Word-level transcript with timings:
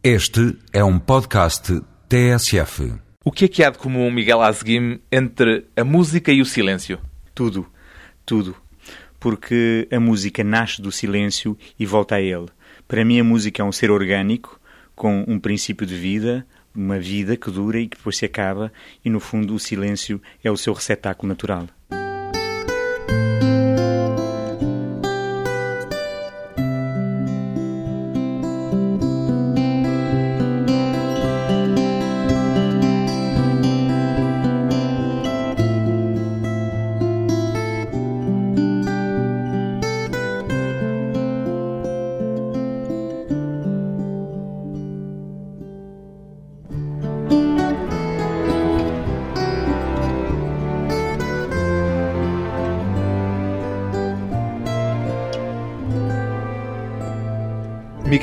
Este 0.00 0.56
é 0.72 0.84
um 0.84 0.96
podcast 0.96 1.80
TSF. 2.08 2.94
O 3.24 3.32
que 3.32 3.46
é 3.46 3.48
que 3.48 3.64
há 3.64 3.70
de 3.70 3.78
comum, 3.78 4.08
Miguel 4.12 4.40
Azguim, 4.40 5.00
entre 5.10 5.66
a 5.76 5.82
música 5.82 6.30
e 6.30 6.40
o 6.40 6.46
silêncio? 6.46 7.00
Tudo, 7.34 7.66
tudo. 8.24 8.54
Porque 9.18 9.88
a 9.90 9.98
música 9.98 10.44
nasce 10.44 10.80
do 10.80 10.92
silêncio 10.92 11.58
e 11.76 11.84
volta 11.84 12.14
a 12.14 12.20
ele. 12.20 12.46
Para 12.86 13.04
mim, 13.04 13.18
a 13.18 13.24
música 13.24 13.60
é 13.60 13.64
um 13.64 13.72
ser 13.72 13.90
orgânico, 13.90 14.60
com 14.94 15.24
um 15.26 15.36
princípio 15.40 15.84
de 15.84 15.96
vida, 15.96 16.46
uma 16.72 17.00
vida 17.00 17.36
que 17.36 17.50
dura 17.50 17.80
e 17.80 17.88
que 17.88 17.96
depois 17.96 18.16
se 18.16 18.24
acaba, 18.24 18.72
e 19.04 19.10
no 19.10 19.18
fundo, 19.18 19.52
o 19.52 19.58
silêncio 19.58 20.22
é 20.44 20.50
o 20.50 20.56
seu 20.56 20.74
receptáculo 20.74 21.28
natural. 21.28 21.66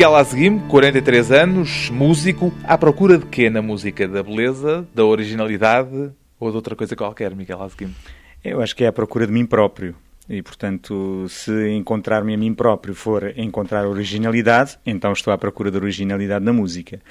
Miguel 0.05 0.18
Azguim, 0.18 0.59
43 0.59 1.32
anos, 1.32 1.90
músico, 1.90 2.54
à 2.63 2.77
procura 2.77 3.18
de 3.18 3.26
quê 3.26 3.50
na 3.50 3.59
música? 3.59 4.08
Da 4.08 4.22
beleza, 4.22 4.88
da 4.94 5.04
originalidade 5.04 6.12
ou 6.40 6.52
de 6.52 6.55
outra 6.55 6.76
coisa 6.76 6.96
qualquer, 6.96 7.34
Miguel 7.34 7.60
Azguim? 7.63 7.91
Eu 8.43 8.62
acho 8.62 8.76
que 8.76 8.84
é 8.84 8.88
à 8.88 8.93
procura 8.93 9.26
de 9.26 9.34
mim 9.34 9.48
próprio. 9.48 9.96
E, 10.30 10.43
portanto, 10.43 11.26
se 11.27 11.70
encontrar-me 11.70 12.35
a 12.35 12.38
mim 12.38 12.54
próprio 12.54 12.93
for 12.93 13.34
encontrar 13.35 13.88
originalidade, 13.88 14.77
então 14.85 15.12
estou 15.12 15.34
à 15.34 15.40
procura 15.40 15.71
da 15.71 15.80
originalidade 15.80 16.46
na 16.46 16.54
música. 16.54 17.02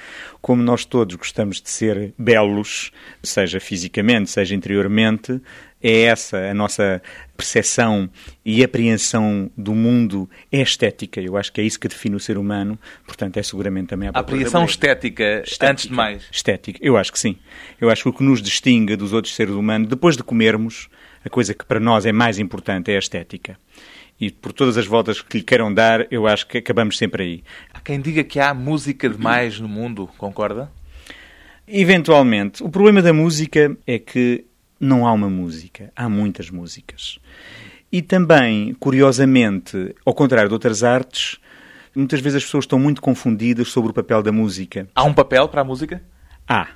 Como 0.40 0.62
nós 0.62 0.84
todos 0.84 1.16
gostamos 1.16 1.60
de 1.60 1.70
ser 1.70 2.14
belos, 2.16 2.92
seja 3.24 3.58
fisicamente, 3.58 4.30
seja 4.30 4.54
interiormente, 4.54 5.40
é 5.84 6.04
essa 6.04 6.38
a 6.38 6.54
nossa 6.54 7.02
percepção 7.36 8.08
e 8.42 8.64
apreensão 8.64 9.50
do 9.54 9.74
mundo 9.74 10.28
é 10.50 10.62
estética. 10.62 11.20
Eu 11.20 11.36
acho 11.36 11.52
que 11.52 11.60
é 11.60 11.64
isso 11.64 11.78
que 11.78 11.86
define 11.86 12.16
o 12.16 12.20
ser 12.20 12.38
humano. 12.38 12.78
Portanto, 13.06 13.36
é 13.36 13.42
seguramente 13.42 13.88
também 13.88 14.08
a 14.08 14.12
A 14.14 14.20
apreensão 14.20 14.64
estética, 14.64 15.42
estética, 15.44 15.70
antes 15.70 15.86
de 15.86 15.92
mais. 15.92 16.24
Estética, 16.32 16.78
eu 16.80 16.96
acho 16.96 17.12
que 17.12 17.18
sim. 17.18 17.36
Eu 17.78 17.90
acho 17.90 18.02
que 18.02 18.08
o 18.08 18.12
que 18.14 18.22
nos 18.22 18.40
distingue 18.40 18.96
dos 18.96 19.12
outros 19.12 19.34
seres 19.34 19.52
humanos, 19.52 19.88
depois 19.88 20.16
de 20.16 20.22
comermos, 20.22 20.88
a 21.22 21.28
coisa 21.28 21.52
que 21.52 21.66
para 21.66 21.78
nós 21.78 22.06
é 22.06 22.12
mais 22.12 22.38
importante 22.38 22.90
é 22.90 22.96
a 22.96 22.98
estética. 22.98 23.58
E 24.18 24.30
por 24.30 24.52
todas 24.54 24.78
as 24.78 24.86
voltas 24.86 25.20
que 25.20 25.38
lhe 25.38 25.44
queiram 25.44 25.74
dar, 25.74 26.06
eu 26.10 26.26
acho 26.26 26.46
que 26.46 26.58
acabamos 26.58 26.96
sempre 26.96 27.22
aí. 27.22 27.44
Há 27.74 27.80
quem 27.80 28.00
diga 28.00 28.24
que 28.24 28.40
há 28.40 28.54
música 28.54 29.06
demais 29.06 29.60
no 29.60 29.68
mundo, 29.68 30.08
concorda? 30.16 30.72
Eventualmente. 31.68 32.62
O 32.62 32.70
problema 32.70 33.02
da 33.02 33.12
música 33.12 33.76
é 33.86 33.98
que 33.98 34.46
não 34.78 35.06
há 35.06 35.12
uma 35.12 35.28
música, 35.28 35.92
há 35.94 36.08
muitas 36.08 36.50
músicas. 36.50 37.18
E 37.90 38.02
também, 38.02 38.74
curiosamente, 38.74 39.94
ao 40.04 40.14
contrário 40.14 40.48
de 40.48 40.54
outras 40.54 40.82
artes, 40.82 41.38
muitas 41.94 42.20
vezes 42.20 42.38
as 42.38 42.44
pessoas 42.44 42.64
estão 42.64 42.78
muito 42.78 43.00
confundidas 43.00 43.68
sobre 43.68 43.90
o 43.90 43.94
papel 43.94 44.22
da 44.22 44.32
música. 44.32 44.88
Há 44.94 45.04
um 45.04 45.14
papel 45.14 45.48
para 45.48 45.60
a 45.60 45.64
música? 45.64 46.02
Há. 46.46 46.68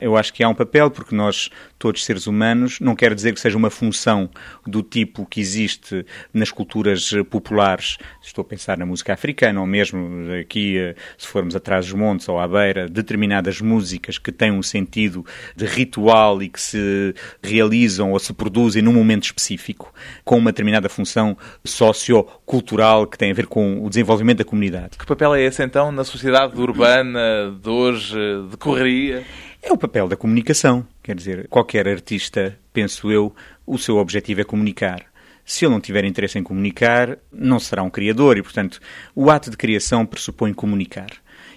Eu 0.00 0.16
acho 0.16 0.32
que 0.32 0.42
há 0.42 0.48
um 0.48 0.54
papel, 0.54 0.90
porque 0.90 1.14
nós, 1.14 1.50
todos 1.78 2.04
seres 2.04 2.26
humanos, 2.26 2.80
não 2.80 2.96
quer 2.96 3.14
dizer 3.14 3.34
que 3.34 3.40
seja 3.40 3.56
uma 3.56 3.70
função 3.70 4.30
do 4.66 4.82
tipo 4.82 5.26
que 5.26 5.40
existe 5.40 6.06
nas 6.32 6.50
culturas 6.50 7.10
populares. 7.28 7.98
Estou 8.22 8.42
a 8.42 8.44
pensar 8.44 8.78
na 8.78 8.86
música 8.86 9.12
africana, 9.12 9.60
ou 9.60 9.66
mesmo 9.66 10.00
aqui, 10.40 10.76
se 11.18 11.26
formos 11.26 11.54
atrás 11.54 11.86
dos 11.86 11.94
montes 11.94 12.28
ou 12.28 12.38
à 12.38 12.48
beira, 12.48 12.88
determinadas 12.88 13.60
músicas 13.60 14.18
que 14.18 14.32
têm 14.32 14.50
um 14.50 14.62
sentido 14.62 15.24
de 15.54 15.66
ritual 15.66 16.42
e 16.42 16.48
que 16.48 16.60
se 16.60 17.14
realizam 17.42 18.12
ou 18.12 18.18
se 18.18 18.32
produzem 18.32 18.82
num 18.82 18.92
momento 18.92 19.24
específico, 19.24 19.92
com 20.24 20.38
uma 20.38 20.50
determinada 20.52 20.88
função 20.88 21.36
sociocultural 21.64 23.06
que 23.06 23.18
tem 23.18 23.30
a 23.30 23.34
ver 23.34 23.46
com 23.46 23.84
o 23.84 23.88
desenvolvimento 23.88 24.38
da 24.38 24.44
comunidade. 24.44 24.96
Que 24.98 25.06
papel 25.06 25.34
é 25.34 25.42
esse, 25.42 25.62
então, 25.62 25.92
na 25.92 26.04
sociedade 26.04 26.58
urbana 26.60 27.54
de 27.62 27.68
hoje, 27.68 28.16
de 28.50 28.56
correria? 28.56 29.24
É 29.62 29.72
o 29.72 29.76
papel 29.76 30.08
da 30.08 30.16
comunicação. 30.16 30.86
Quer 31.02 31.14
dizer, 31.14 31.48
qualquer 31.48 31.86
artista, 31.86 32.58
penso 32.72 33.10
eu, 33.10 33.34
o 33.66 33.76
seu 33.76 33.98
objetivo 33.98 34.40
é 34.40 34.44
comunicar. 34.44 35.04
Se 35.44 35.64
ele 35.64 35.72
não 35.72 35.80
tiver 35.80 36.04
interesse 36.04 36.38
em 36.38 36.42
comunicar, 36.42 37.18
não 37.32 37.58
será 37.58 37.82
um 37.82 37.90
criador 37.90 38.38
e, 38.38 38.42
portanto, 38.42 38.80
o 39.14 39.30
ato 39.30 39.50
de 39.50 39.56
criação 39.56 40.06
pressupõe 40.06 40.54
comunicar. 40.54 41.10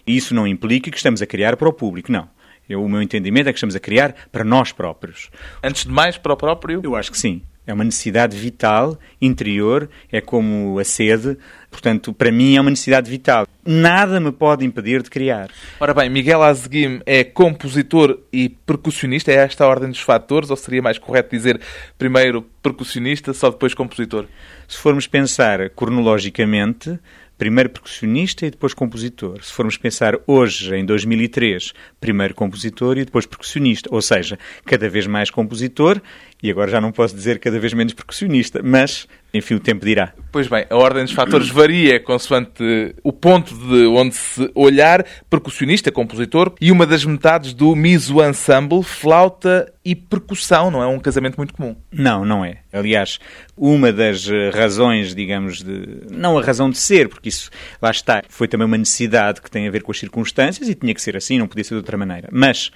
E 0.06 0.18
isso 0.18 0.34
não 0.34 0.46
implica 0.46 0.92
que 0.92 0.98
estamos 0.98 1.22
a 1.22 1.26
criar 1.26 1.56
para 1.56 1.70
o 1.70 1.74
público, 1.74 2.12
não. 2.12 2.28
Eu, 2.68 2.84
o 2.84 2.90
meu 2.90 3.02
entendimento 3.02 3.50
é 3.50 3.54
que 3.54 3.58
estamos 3.58 3.76
a 3.76 3.80
criar 3.80 4.16
para 4.32 4.44
nós 4.44 4.72
próprios. 4.72 5.30
Antes 5.64 5.84
de 5.84 5.92
mais, 5.92 6.18
para 6.18 6.34
o 6.34 6.38
próprio? 6.38 6.82
Eu 6.84 6.96
acho 6.96 7.12
que 7.12 7.18
sim. 7.18 7.42
É 7.66 7.74
uma 7.74 7.84
necessidade 7.84 8.38
vital, 8.38 8.98
interior, 9.22 9.90
é 10.12 10.20
como 10.20 10.78
a 10.80 10.84
sede. 10.84 11.38
Portanto, 11.70 12.14
para 12.14 12.32
mim 12.32 12.56
é 12.56 12.62
uma 12.62 12.70
necessidade 12.70 13.10
vital. 13.10 13.48
Nada 13.66 14.20
me 14.20 14.32
pode 14.32 14.66
impedir 14.66 15.02
de 15.02 15.10
criar. 15.10 15.50
Ora 15.80 15.94
bem, 15.94 16.10
Miguel 16.10 16.44
Azguim 16.44 17.00
é 17.06 17.24
compositor 17.24 18.20
e 18.32 18.50
percussionista. 18.50 19.32
É 19.32 19.36
esta 19.36 19.64
a 19.64 19.68
ordem 19.68 19.90
dos 19.90 20.02
fatores? 20.02 20.50
Ou 20.50 20.58
seria 20.58 20.82
mais 20.82 20.98
correto 20.98 21.30
dizer 21.30 21.62
primeiro 21.98 22.42
percussionista, 22.62 23.34
só 23.34 23.50
depois 23.50 23.74
compositor? 23.74 24.26
Se 24.68 24.78
formos 24.78 25.08
pensar 25.08 25.70
cronologicamente, 25.70 27.00
primeiro 27.38 27.70
percussionista 27.70 28.46
e 28.46 28.52
depois 28.52 28.74
compositor. 28.74 29.42
Se 29.42 29.54
formos 29.54 29.78
pensar 29.78 30.18
hoje, 30.28 30.76
em 30.76 30.86
2003, 30.86 31.74
primeiro 32.00 32.34
compositor 32.34 32.98
e 32.98 33.06
depois 33.06 33.26
percussionista. 33.26 33.90
Ou 33.94 34.02
seja, 34.02 34.38
cada 34.66 34.90
vez 34.90 35.08
mais 35.08 35.30
compositor 35.30 36.02
e 36.44 36.52
agora 36.52 36.70
já 36.70 36.82
não 36.82 36.92
posso 36.92 37.16
dizer 37.16 37.40
cada 37.40 37.58
vez 37.58 37.74
menos 37.74 37.94
percussionista, 37.94 38.62
mas, 38.62 39.08
enfim, 39.34 39.56
o 39.56 39.60
tempo 39.62 39.86
dirá. 39.86 40.12
Pois 40.30 40.46
bem, 40.50 40.66
a 40.70 40.76
ordem 40.76 41.06
dos 41.06 41.14
fatores 41.14 41.48
varia 41.50 42.02
consoante 42.02 42.94
o 43.02 43.14
ponto 43.14 43.56
de 43.56 43.86
onde 43.86 44.14
se 44.14 44.52
olhar, 44.54 45.06
percussionista, 45.30 45.90
compositor, 45.90 46.54
e 46.60 46.70
uma 46.70 46.86
das 46.86 47.06
metades 47.06 47.54
do 47.54 47.74
Miso 47.78 48.22
Ensemble, 48.22 48.84
flauta 48.84 49.72
e 49.86 49.96
percussão, 49.96 50.70
não 50.70 50.84
é 50.84 50.88
um 50.88 51.00
casamento 51.00 51.38
muito 51.38 51.54
comum. 51.54 51.78
Não, 51.90 52.26
não 52.26 52.44
é. 52.44 52.58
Aliás, 52.74 53.20
uma 53.56 53.94
das 53.94 54.28
razões, 54.54 55.16
digamos, 55.16 55.64
de... 55.64 56.02
não 56.12 56.38
a 56.38 56.44
razão 56.44 56.70
de 56.70 56.78
ser, 56.78 57.08
porque 57.08 57.30
isso, 57.30 57.50
lá 57.82 57.90
está, 57.90 58.22
foi 58.28 58.50
também 58.50 58.68
uma 58.68 58.78
necessidade 58.78 59.42
que 59.42 59.50
tem 59.50 59.66
a 59.66 59.72
ver 59.72 59.82
com 59.82 59.94
as 59.94 60.00
circunstâncias 60.00 60.68
e 60.68 60.76
tinha 60.76 60.94
que 60.94 61.02
ser 61.02 61.16
assim, 61.16 61.40
não 61.40 61.48
podia 61.48 61.64
ser 61.64 61.76
de 61.76 61.78
outra 61.78 61.96
maneira. 61.96 62.28
Mas 62.34 62.70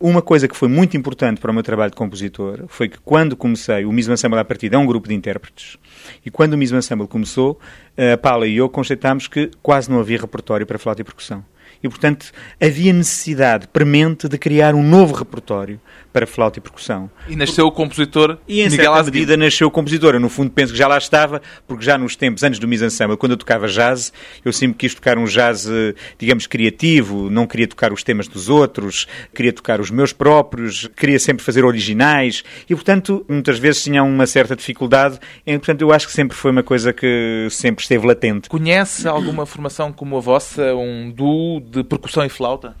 uma 0.00 0.22
coisa 0.22 0.46
que 0.46 0.56
foi 0.56 0.68
muito 0.68 0.96
importante 0.96 1.40
para 1.40 1.50
o 1.50 1.54
meu 1.54 1.62
trabalho 1.62 1.90
de 1.90 1.96
compositor 1.96 2.64
foi 2.68 2.88
que 2.88 2.98
quando 2.98 3.36
comecei, 3.36 3.84
o 3.84 3.92
Miso 3.92 4.12
Ensemble 4.12 4.38
à 4.38 4.44
partida 4.44 4.76
é 4.76 4.78
um 4.78 4.86
grupo 4.86 5.08
de 5.08 5.14
intérpretes, 5.14 5.76
e 6.24 6.30
quando 6.30 6.52
o 6.52 6.58
Miso 6.58 6.76
Ensemble 6.76 7.08
começou, 7.08 7.58
a 8.12 8.16
Paula 8.16 8.46
e 8.46 8.56
eu 8.56 8.68
constatámos 8.68 9.26
que 9.26 9.50
quase 9.60 9.90
não 9.90 9.98
havia 9.98 10.20
repertório 10.20 10.66
para 10.66 10.78
flauta 10.78 11.00
e 11.02 11.04
percussão. 11.04 11.44
E, 11.82 11.88
portanto, 11.88 12.32
havia 12.60 12.92
necessidade 12.92 13.68
premente 13.68 14.28
de 14.28 14.36
criar 14.36 14.74
um 14.74 14.82
novo 14.82 15.14
repertório 15.14 15.80
para 16.12 16.26
flauta 16.26 16.58
e 16.58 16.62
percussão. 16.62 17.10
E 17.28 17.36
nasceu 17.36 17.66
o 17.66 17.72
compositor 17.72 18.38
E 18.48 18.60
em 18.60 18.70
Miguel 18.70 18.94
certa 18.94 19.10
medida 19.10 19.36
nasceu 19.36 19.68
o 19.68 19.70
compositor. 19.70 20.14
Eu, 20.14 20.20
no 20.20 20.28
fundo, 20.28 20.50
penso 20.50 20.72
que 20.72 20.78
já 20.78 20.88
lá 20.88 20.98
estava, 20.98 21.40
porque 21.66 21.84
já 21.84 21.98
nos 21.98 22.16
tempos, 22.16 22.42
antes 22.42 22.58
do 22.58 22.66
Mise 22.66 22.84
Ensemble, 22.84 23.16
quando 23.16 23.32
eu 23.32 23.36
tocava 23.36 23.68
jazz, 23.68 24.12
eu 24.44 24.52
sempre 24.52 24.78
quis 24.78 24.94
tocar 24.94 25.18
um 25.18 25.24
jazz, 25.24 25.68
digamos, 26.18 26.46
criativo, 26.46 27.30
não 27.30 27.46
queria 27.46 27.66
tocar 27.66 27.92
os 27.92 28.02
temas 28.02 28.26
dos 28.28 28.48
outros, 28.48 29.06
queria 29.34 29.52
tocar 29.52 29.80
os 29.80 29.90
meus 29.90 30.12
próprios, 30.12 30.88
queria 30.96 31.18
sempre 31.18 31.44
fazer 31.44 31.64
originais, 31.64 32.42
e, 32.68 32.74
portanto, 32.74 33.24
muitas 33.28 33.58
vezes 33.58 33.82
tinha 33.82 34.02
uma 34.02 34.26
certa 34.26 34.56
dificuldade, 34.56 35.18
e, 35.46 35.56
portanto, 35.58 35.82
eu 35.82 35.92
acho 35.92 36.06
que 36.06 36.12
sempre 36.12 36.36
foi 36.36 36.50
uma 36.50 36.62
coisa 36.62 36.92
que 36.92 37.46
sempre 37.50 37.82
esteve 37.82 38.06
latente. 38.06 38.48
Conhece 38.48 39.06
alguma 39.06 39.46
formação 39.46 39.92
como 39.92 40.16
a 40.16 40.20
vossa, 40.20 40.74
um 40.74 41.10
duo 41.10 41.60
de 41.60 41.84
percussão 41.84 42.24
e 42.24 42.28
flauta? 42.28 42.76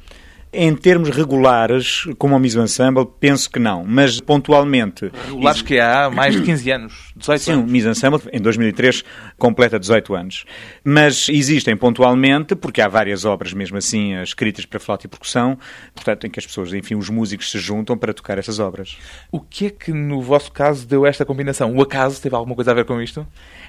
Em 0.52 0.74
termos 0.74 1.10
regulares, 1.10 2.04
como 2.16 2.34
o 2.34 2.38
Miso 2.38 2.60
Ensemble, 2.60 3.06
penso 3.20 3.50
que 3.50 3.58
não, 3.58 3.84
mas 3.86 4.18
pontualmente. 4.20 5.10
Regulares 5.26 5.60
que 5.60 5.78
há 5.78 6.08
mais 6.10 6.34
de 6.34 6.42
15 6.42 6.70
anos, 6.70 7.12
18 7.16 7.40
Sim, 7.40 7.52
anos. 7.52 7.64
o 7.64 7.72
Miso 7.72 7.88
Ensemble, 7.90 8.20
em 8.32 8.40
2003, 8.40 9.04
completa 9.36 9.78
18 9.78 10.14
anos. 10.14 10.44
Mas 10.82 11.28
existem 11.28 11.76
pontualmente, 11.76 12.54
porque 12.56 12.80
há 12.80 12.88
várias 12.88 13.26
obras, 13.26 13.52
mesmo 13.52 13.76
assim, 13.76 14.14
escritas 14.22 14.64
para 14.64 14.80
flauta 14.80 15.06
e 15.06 15.08
percussão, 15.08 15.58
portanto, 15.94 16.26
em 16.26 16.30
que 16.30 16.38
as 16.38 16.46
pessoas, 16.46 16.72
enfim, 16.72 16.94
os 16.94 17.10
músicos 17.10 17.50
se 17.50 17.58
juntam 17.58 17.96
para 17.98 18.14
tocar 18.14 18.38
essas 18.38 18.58
obras. 18.58 18.96
O 19.30 19.40
que 19.40 19.66
é 19.66 19.70
que, 19.70 19.92
no 19.92 20.22
vosso 20.22 20.50
caso, 20.50 20.86
deu 20.86 21.04
esta 21.04 21.26
combinação? 21.26 21.74
O 21.76 21.82
acaso 21.82 22.22
teve 22.22 22.34
alguma 22.34 22.54
coisa 22.54 22.70
a 22.70 22.74
ver 22.74 22.86
com 22.86 23.02
isto? 23.02 23.26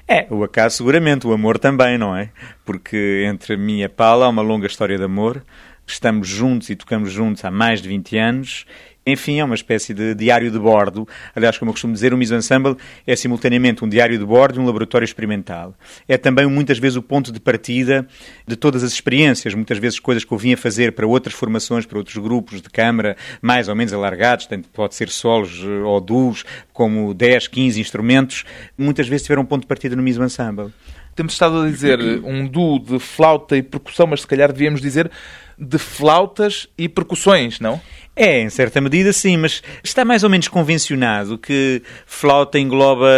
É, 0.08 0.26
o 0.30 0.42
acaso 0.42 0.78
seguramente, 0.78 1.26
o 1.26 1.32
amor 1.32 1.58
também, 1.58 1.98
não 1.98 2.16
é? 2.16 2.30
Porque 2.64 3.24
entre 3.26 3.56
mim 3.56 3.80
e 3.80 3.84
a 3.84 3.88
Paula 3.88 4.24
há 4.24 4.28
uma 4.28 4.42
longa 4.42 4.66
história 4.66 4.96
de 4.96 5.04
amor 5.04 5.44
estamos 5.92 6.28
juntos 6.28 6.70
e 6.70 6.76
tocamos 6.76 7.12
juntos 7.12 7.44
há 7.44 7.50
mais 7.50 7.80
de 7.80 7.88
20 7.88 8.16
anos 8.18 8.66
enfim, 9.06 9.40
é 9.40 9.44
uma 9.44 9.54
espécie 9.54 9.94
de 9.94 10.14
diário 10.14 10.50
de 10.50 10.58
bordo. 10.58 11.08
Aliás, 11.34 11.56
como 11.56 11.70
eu 11.70 11.72
costumo 11.72 11.92
dizer, 11.92 12.12
o 12.12 12.18
Mise 12.18 12.34
Ensemble 12.34 12.76
é 13.06 13.16
simultaneamente 13.16 13.84
um 13.84 13.88
diário 13.88 14.18
de 14.18 14.24
bordo 14.24 14.58
e 14.58 14.62
um 14.62 14.66
laboratório 14.66 15.04
experimental. 15.04 15.74
É 16.06 16.18
também 16.18 16.46
muitas 16.46 16.78
vezes 16.78 16.96
o 16.96 17.02
ponto 17.02 17.32
de 17.32 17.40
partida 17.40 18.06
de 18.46 18.56
todas 18.56 18.84
as 18.84 18.92
experiências, 18.92 19.54
muitas 19.54 19.78
vezes 19.78 19.98
coisas 19.98 20.22
que 20.22 20.32
eu 20.32 20.38
vinha 20.38 20.56
fazer 20.56 20.92
para 20.92 21.06
outras 21.06 21.34
formações, 21.34 21.86
para 21.86 21.98
outros 21.98 22.16
grupos 22.18 22.60
de 22.60 22.68
câmara, 22.68 23.16
mais 23.40 23.68
ou 23.68 23.74
menos 23.74 23.92
alargados, 23.92 24.46
tanto 24.46 24.68
pode 24.68 24.94
ser 24.94 25.08
solos 25.08 25.62
eh, 25.64 25.66
ou 25.66 26.00
duos, 26.00 26.44
como 26.72 27.14
10, 27.14 27.48
15 27.48 27.80
instrumentos, 27.80 28.44
muitas 28.76 29.08
vezes 29.08 29.22
tiveram 29.24 29.42
um 29.42 29.46
ponto 29.46 29.62
de 29.62 29.66
partida 29.66 29.96
no 29.96 30.02
Mise 30.02 30.20
Ensemble. 30.20 30.72
Temos 31.14 31.32
estado 31.32 31.62
a 31.62 31.66
dizer 31.68 31.98
um 32.24 32.46
duo 32.46 32.78
de 32.78 32.98
flauta 32.98 33.56
e 33.56 33.62
percussão, 33.62 34.06
mas 34.06 34.20
se 34.20 34.26
calhar 34.26 34.52
devíamos 34.52 34.80
dizer 34.80 35.10
de 35.60 35.78
flautas 35.78 36.66
e 36.78 36.88
percussões, 36.88 37.60
não? 37.60 37.80
É, 38.22 38.42
em 38.42 38.50
certa 38.50 38.82
medida 38.82 39.14
sim, 39.14 39.38
mas 39.38 39.62
está 39.82 40.04
mais 40.04 40.22
ou 40.22 40.28
menos 40.28 40.46
convencionado 40.46 41.38
que 41.38 41.82
flauta 42.04 42.58
engloba 42.58 43.08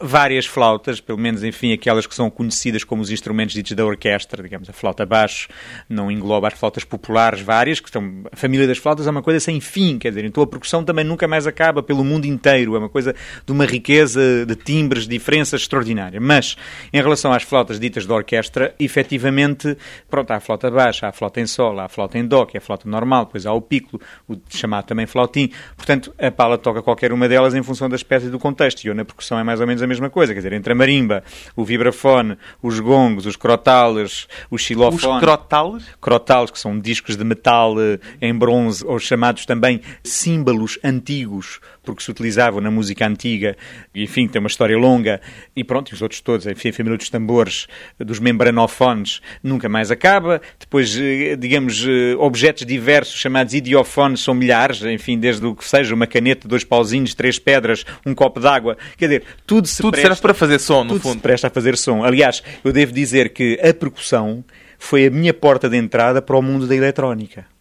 várias 0.00 0.46
flautas, 0.46 1.00
pelo 1.00 1.18
menos, 1.18 1.42
enfim, 1.42 1.72
aquelas 1.72 2.06
que 2.06 2.14
são 2.14 2.30
conhecidas 2.30 2.84
como 2.84 3.02
os 3.02 3.10
instrumentos 3.10 3.56
ditos 3.56 3.72
da 3.72 3.84
orquestra, 3.84 4.40
digamos, 4.40 4.70
a 4.70 4.72
flauta 4.72 5.04
baixo 5.04 5.48
não 5.88 6.12
engloba 6.12 6.46
as 6.46 6.54
flautas 6.54 6.84
populares 6.84 7.40
várias, 7.40 7.80
que 7.80 7.88
estão... 7.88 8.22
A 8.30 8.36
família 8.36 8.68
das 8.68 8.78
flautas 8.78 9.04
é 9.04 9.10
uma 9.10 9.20
coisa 9.20 9.40
sem 9.40 9.60
fim, 9.60 9.98
quer 9.98 10.10
dizer, 10.10 10.24
então 10.24 10.44
a 10.44 10.46
percussão 10.46 10.84
também 10.84 11.04
nunca 11.04 11.26
mais 11.26 11.44
acaba 11.44 11.82
pelo 11.82 12.04
mundo 12.04 12.26
inteiro, 12.26 12.76
é 12.76 12.78
uma 12.78 12.88
coisa 12.88 13.16
de 13.44 13.50
uma 13.50 13.66
riqueza 13.66 14.46
de 14.46 14.54
timbres, 14.54 15.08
diferenças 15.08 15.62
extraordinária. 15.62 16.20
Mas, 16.20 16.56
em 16.92 17.02
relação 17.02 17.32
às 17.32 17.42
flautas 17.42 17.80
ditas 17.80 18.06
da 18.06 18.14
orquestra, 18.14 18.76
efetivamente, 18.78 19.76
pronto, 20.08 20.30
há 20.30 20.36
a 20.36 20.40
flauta 20.40 20.70
baixa, 20.70 21.06
há 21.06 21.08
a 21.08 21.12
flauta 21.12 21.40
em 21.40 21.48
sol, 21.48 21.80
há 21.80 21.86
a 21.86 21.88
flauta 21.88 22.16
em 22.16 22.24
dó, 22.24 22.46
que 22.46 22.56
é 22.56 22.58
a 22.58 22.60
flauta 22.60 22.88
normal, 22.88 23.24
depois 23.24 23.44
há 23.44 23.52
o 23.52 23.60
piccolo, 23.60 24.00
o 24.28 24.36
chamado 24.56 24.84
também 24.86 25.06
flautim. 25.06 25.50
Portanto, 25.76 26.14
a 26.18 26.30
pala 26.30 26.58
toca 26.58 26.82
qualquer 26.82 27.12
uma 27.12 27.28
delas 27.28 27.54
em 27.54 27.62
função 27.62 27.88
da 27.88 27.96
espécie 27.96 28.28
do 28.28 28.38
contexto. 28.38 28.84
E 28.84 28.88
eu 28.88 28.94
na 28.94 29.04
percussão 29.04 29.38
é 29.38 29.44
mais 29.44 29.60
ou 29.60 29.66
menos 29.66 29.82
a 29.82 29.86
mesma 29.86 30.10
coisa. 30.10 30.32
Quer 30.32 30.40
dizer, 30.40 30.52
entre 30.52 30.72
a 30.72 30.76
marimba, 30.76 31.22
o 31.56 31.64
vibrafone, 31.64 32.36
os 32.62 32.80
gongos, 32.80 33.26
os 33.26 33.36
crotales, 33.36 34.26
os 34.50 34.62
xilofones... 34.62 35.04
Os 35.04 35.20
crotales? 35.20 35.84
Crotales, 36.00 36.50
que 36.50 36.58
são 36.58 36.78
discos 36.78 37.16
de 37.16 37.24
metal 37.24 37.74
eh, 37.80 37.98
em 38.20 38.34
bronze, 38.34 38.84
ou 38.86 38.98
chamados 38.98 39.46
também 39.46 39.80
símbolos 40.02 40.78
antigos, 40.82 41.60
porque 41.82 42.02
se 42.02 42.10
utilizavam 42.10 42.60
na 42.60 42.70
música 42.70 43.06
antiga, 43.06 43.56
e, 43.94 44.02
enfim, 44.04 44.28
tem 44.28 44.40
uma 44.40 44.48
história 44.48 44.76
longa, 44.76 45.20
e 45.54 45.64
pronto, 45.64 45.90
e 45.90 45.94
os 45.94 46.02
outros 46.02 46.20
todos, 46.20 46.46
enfim, 46.46 46.68
a 46.68 46.72
família 46.72 46.98
dos 46.98 47.10
tambores, 47.10 47.66
dos 47.98 48.18
membranofones, 48.18 49.20
nunca 49.42 49.68
mais 49.68 49.90
acaba. 49.90 50.40
Depois, 50.58 50.96
eh, 50.96 51.36
digamos, 51.36 51.84
eh, 51.86 52.14
objetos 52.18 52.64
diversos 52.64 53.18
chamados 53.18 53.54
idiofones 53.54 54.20
são 54.20 54.31
milhares, 54.34 54.82
enfim, 54.82 55.18
desde 55.18 55.44
o 55.44 55.54
que 55.54 55.64
seja, 55.64 55.94
uma 55.94 56.06
caneta, 56.06 56.48
dois 56.48 56.64
pauzinhos, 56.64 57.14
três 57.14 57.38
pedras, 57.38 57.84
um 58.04 58.14
copo 58.14 58.40
d'água, 58.40 58.76
quer 58.96 59.06
dizer, 59.06 59.22
tudo 59.46 59.66
se 59.68 59.82
tudo 59.82 59.92
presta... 59.92 60.08
serve 60.08 60.22
para 60.22 60.34
fazer 60.34 60.58
som, 60.58 60.84
no 60.84 60.94
tudo 60.94 61.02
fundo. 61.02 61.14
se 61.14 61.20
presta 61.20 61.46
a 61.46 61.50
fazer 61.50 61.76
som. 61.76 62.04
Aliás, 62.04 62.42
eu 62.64 62.72
devo 62.72 62.92
dizer 62.92 63.30
que 63.30 63.58
a 63.62 63.72
percussão 63.72 64.44
foi 64.78 65.06
a 65.06 65.10
minha 65.10 65.32
porta 65.32 65.68
de 65.68 65.76
entrada 65.76 66.20
para 66.20 66.36
o 66.36 66.42
mundo 66.42 66.66
da 66.66 66.74
eletrónica 66.74 67.51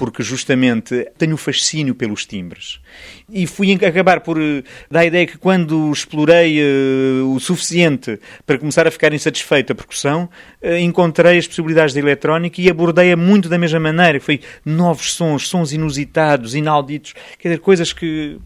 porque 0.00 0.22
justamente 0.22 1.12
tenho 1.18 1.36
fascínio 1.36 1.94
pelos 1.94 2.24
timbres. 2.24 2.80
E 3.28 3.46
fui 3.46 3.74
acabar 3.74 4.20
por 4.20 4.40
eh, 4.40 4.64
dar 4.90 5.00
a 5.00 5.04
ideia 5.04 5.26
que 5.26 5.36
quando 5.36 5.92
explorei 5.92 6.58
uh, 6.58 7.34
o 7.34 7.38
suficiente 7.38 8.18
para 8.46 8.56
começar 8.56 8.88
a 8.88 8.90
ficar 8.90 9.12
insatisfeito 9.12 9.74
a 9.74 9.76
percussão, 9.76 10.26
uh, 10.62 10.74
encontrei 10.76 11.36
as 11.36 11.46
possibilidades 11.46 11.92
da 11.92 12.00
eletrónica 12.00 12.62
e 12.62 12.70
abordei-a 12.70 13.14
muito 13.14 13.46
da 13.46 13.58
mesma 13.58 13.78
maneira. 13.78 14.18
Foi 14.18 14.40
novos 14.64 15.12
sons, 15.12 15.46
sons 15.46 15.70
inusitados, 15.70 16.54
inauditos, 16.54 17.12
quer 17.38 17.48
dizer, 17.50 17.60
coisas 17.60 17.92
que... 17.92 18.38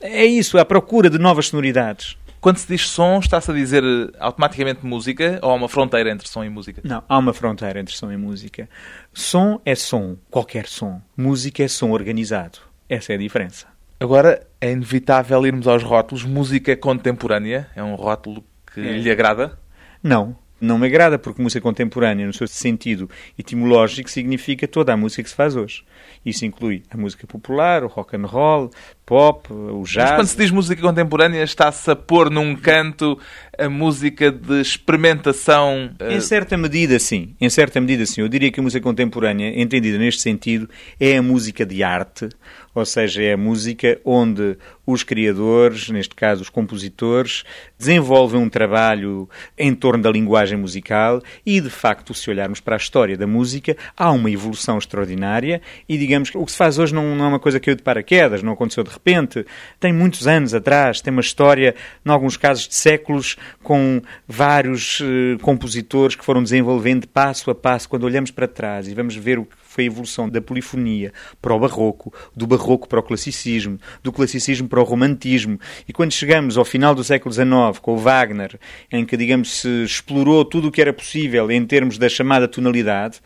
É 0.00 0.24
isso, 0.24 0.56
a 0.56 0.64
procura 0.64 1.10
de 1.10 1.18
novas 1.18 1.48
sonoridades. 1.48 2.16
Quando 2.42 2.56
se 2.56 2.66
diz 2.66 2.88
som, 2.88 3.20
está-se 3.20 3.52
a 3.52 3.54
dizer 3.54 3.84
automaticamente 4.18 4.84
música 4.84 5.38
ou 5.40 5.52
há 5.52 5.54
uma 5.54 5.68
fronteira 5.68 6.10
entre 6.10 6.28
som 6.28 6.42
e 6.42 6.48
música? 6.48 6.82
Não, 6.82 7.00
há 7.08 7.16
uma 7.16 7.32
fronteira 7.32 7.78
entre 7.78 7.94
som 7.94 8.10
e 8.10 8.16
música. 8.16 8.68
Som 9.14 9.60
é 9.64 9.76
som, 9.76 10.16
qualquer 10.28 10.66
som. 10.66 11.00
Música 11.16 11.62
é 11.62 11.68
som 11.68 11.92
organizado. 11.92 12.58
Essa 12.88 13.12
é 13.12 13.14
a 13.14 13.18
diferença. 13.18 13.68
Agora 14.00 14.44
é 14.60 14.72
inevitável 14.72 15.46
irmos 15.46 15.68
aos 15.68 15.84
rótulos. 15.84 16.24
Música 16.24 16.76
contemporânea 16.76 17.70
é 17.76 17.82
um 17.82 17.94
rótulo 17.94 18.44
que 18.74 18.80
é. 18.80 18.98
lhe 18.98 19.08
agrada? 19.08 19.56
Não, 20.02 20.36
não 20.62 20.78
me 20.78 20.86
agrada, 20.86 21.18
porque 21.18 21.42
música 21.42 21.60
contemporânea, 21.60 22.26
no 22.26 22.32
seu 22.32 22.46
sentido 22.46 23.10
etimológico, 23.38 24.08
significa 24.08 24.68
toda 24.68 24.92
a 24.92 24.96
música 24.96 25.22
que 25.22 25.28
se 25.28 25.34
faz 25.34 25.56
hoje. 25.56 25.84
Isso 26.24 26.46
inclui 26.46 26.84
a 26.88 26.96
música 26.96 27.26
popular, 27.26 27.82
o 27.82 27.88
rock 27.88 28.16
and 28.16 28.26
roll, 28.26 28.70
pop, 29.04 29.52
o 29.52 29.82
jazz. 29.82 30.10
Mas 30.10 30.10
quando 30.12 30.26
se 30.28 30.36
diz 30.36 30.50
música 30.52 30.80
contemporânea, 30.80 31.42
está-se 31.42 31.90
a 31.90 31.96
pôr 31.96 32.30
num 32.30 32.54
canto 32.54 33.18
a 33.58 33.68
música 33.68 34.30
de 34.30 34.60
experimentação? 34.60 35.90
Em 36.00 36.20
certa 36.20 36.56
medida, 36.56 36.98
sim. 36.98 37.34
Em 37.40 37.50
certa 37.50 37.80
medida, 37.80 38.06
sim. 38.06 38.22
Eu 38.22 38.28
diria 38.28 38.50
que 38.50 38.60
a 38.60 38.62
música 38.62 38.82
contemporânea, 38.82 39.60
entendida 39.60 39.98
neste 39.98 40.22
sentido, 40.22 40.68
é 40.98 41.16
a 41.16 41.22
música 41.22 41.66
de 41.66 41.82
arte, 41.82 42.28
ou 42.74 42.86
seja, 42.86 43.22
é 43.22 43.34
a 43.34 43.36
música 43.36 44.00
onde 44.04 44.56
os 44.86 45.02
criadores, 45.02 45.90
neste 45.90 46.14
caso 46.14 46.42
os 46.42 46.48
compositores, 46.48 47.44
desenvolvem 47.78 48.40
um 48.40 48.48
trabalho 48.48 49.28
em 49.56 49.74
torno 49.74 50.02
da 50.02 50.10
linguagem 50.10 50.58
musical 50.58 51.22
e, 51.44 51.60
de 51.60 51.70
facto, 51.70 52.14
se 52.14 52.30
olharmos 52.30 52.60
para 52.60 52.76
a 52.76 52.78
história 52.78 53.16
da 53.16 53.26
música, 53.26 53.76
há 53.96 54.10
uma 54.10 54.30
evolução 54.30 54.78
extraordinária 54.78 55.60
e, 55.88 55.98
digamos, 55.98 56.30
o 56.34 56.44
que 56.44 56.52
se 56.52 56.56
faz 56.56 56.78
hoje 56.78 56.94
não, 56.94 57.14
não 57.14 57.26
é 57.26 57.28
uma 57.28 57.40
coisa 57.40 57.60
que 57.60 57.70
eu 57.70 57.74
de 57.74 57.82
paraquedas, 57.82 58.42
não 58.42 58.52
aconteceu 58.52 58.82
de 58.82 58.90
repente, 58.90 59.44
tem 59.78 59.92
muitos 59.92 60.26
anos 60.26 60.54
atrás, 60.54 61.00
tem 61.00 61.12
uma 61.12 61.20
história, 61.20 61.74
em 62.04 62.10
alguns 62.10 62.36
casos 62.36 62.66
de 62.66 62.74
séculos, 62.74 63.36
com 63.62 64.00
vários 64.26 65.00
uh, 65.00 65.38
compositores 65.40 66.14
que 66.16 66.24
foram 66.24 66.42
desenvolvendo 66.42 67.06
passo 67.06 67.50
a 67.50 67.54
passo, 67.54 67.88
quando 67.88 68.04
olhamos 68.04 68.30
para 68.30 68.48
trás 68.48 68.88
e 68.88 68.94
vamos 68.94 69.16
ver 69.16 69.38
o 69.38 69.44
que 69.44 69.56
foi 69.62 69.84
a 69.84 69.86
evolução 69.86 70.28
da 70.28 70.40
polifonia 70.40 71.12
para 71.40 71.54
o 71.54 71.58
barroco, 71.58 72.12
do 72.36 72.46
barroco 72.46 72.88
para 72.88 73.00
o 73.00 73.02
classicismo, 73.02 73.78
do 74.02 74.12
classicismo 74.12 74.68
para 74.68 74.80
o 74.80 74.84
romantismo. 74.84 75.58
E 75.88 75.92
quando 75.92 76.12
chegamos 76.12 76.58
ao 76.58 76.64
final 76.64 76.94
do 76.94 77.02
século 77.02 77.32
XIX, 77.32 77.78
com 77.80 77.94
o 77.94 77.98
Wagner, 77.98 78.58
em 78.90 79.04
que, 79.04 79.16
digamos, 79.16 79.60
se 79.60 79.84
explorou 79.84 80.44
tudo 80.44 80.68
o 80.68 80.70
que 80.70 80.80
era 80.80 80.92
possível 80.92 81.50
em 81.50 81.64
termos 81.64 81.96
da 81.96 82.08
chamada 82.08 82.46
tonalidade, 82.46 83.20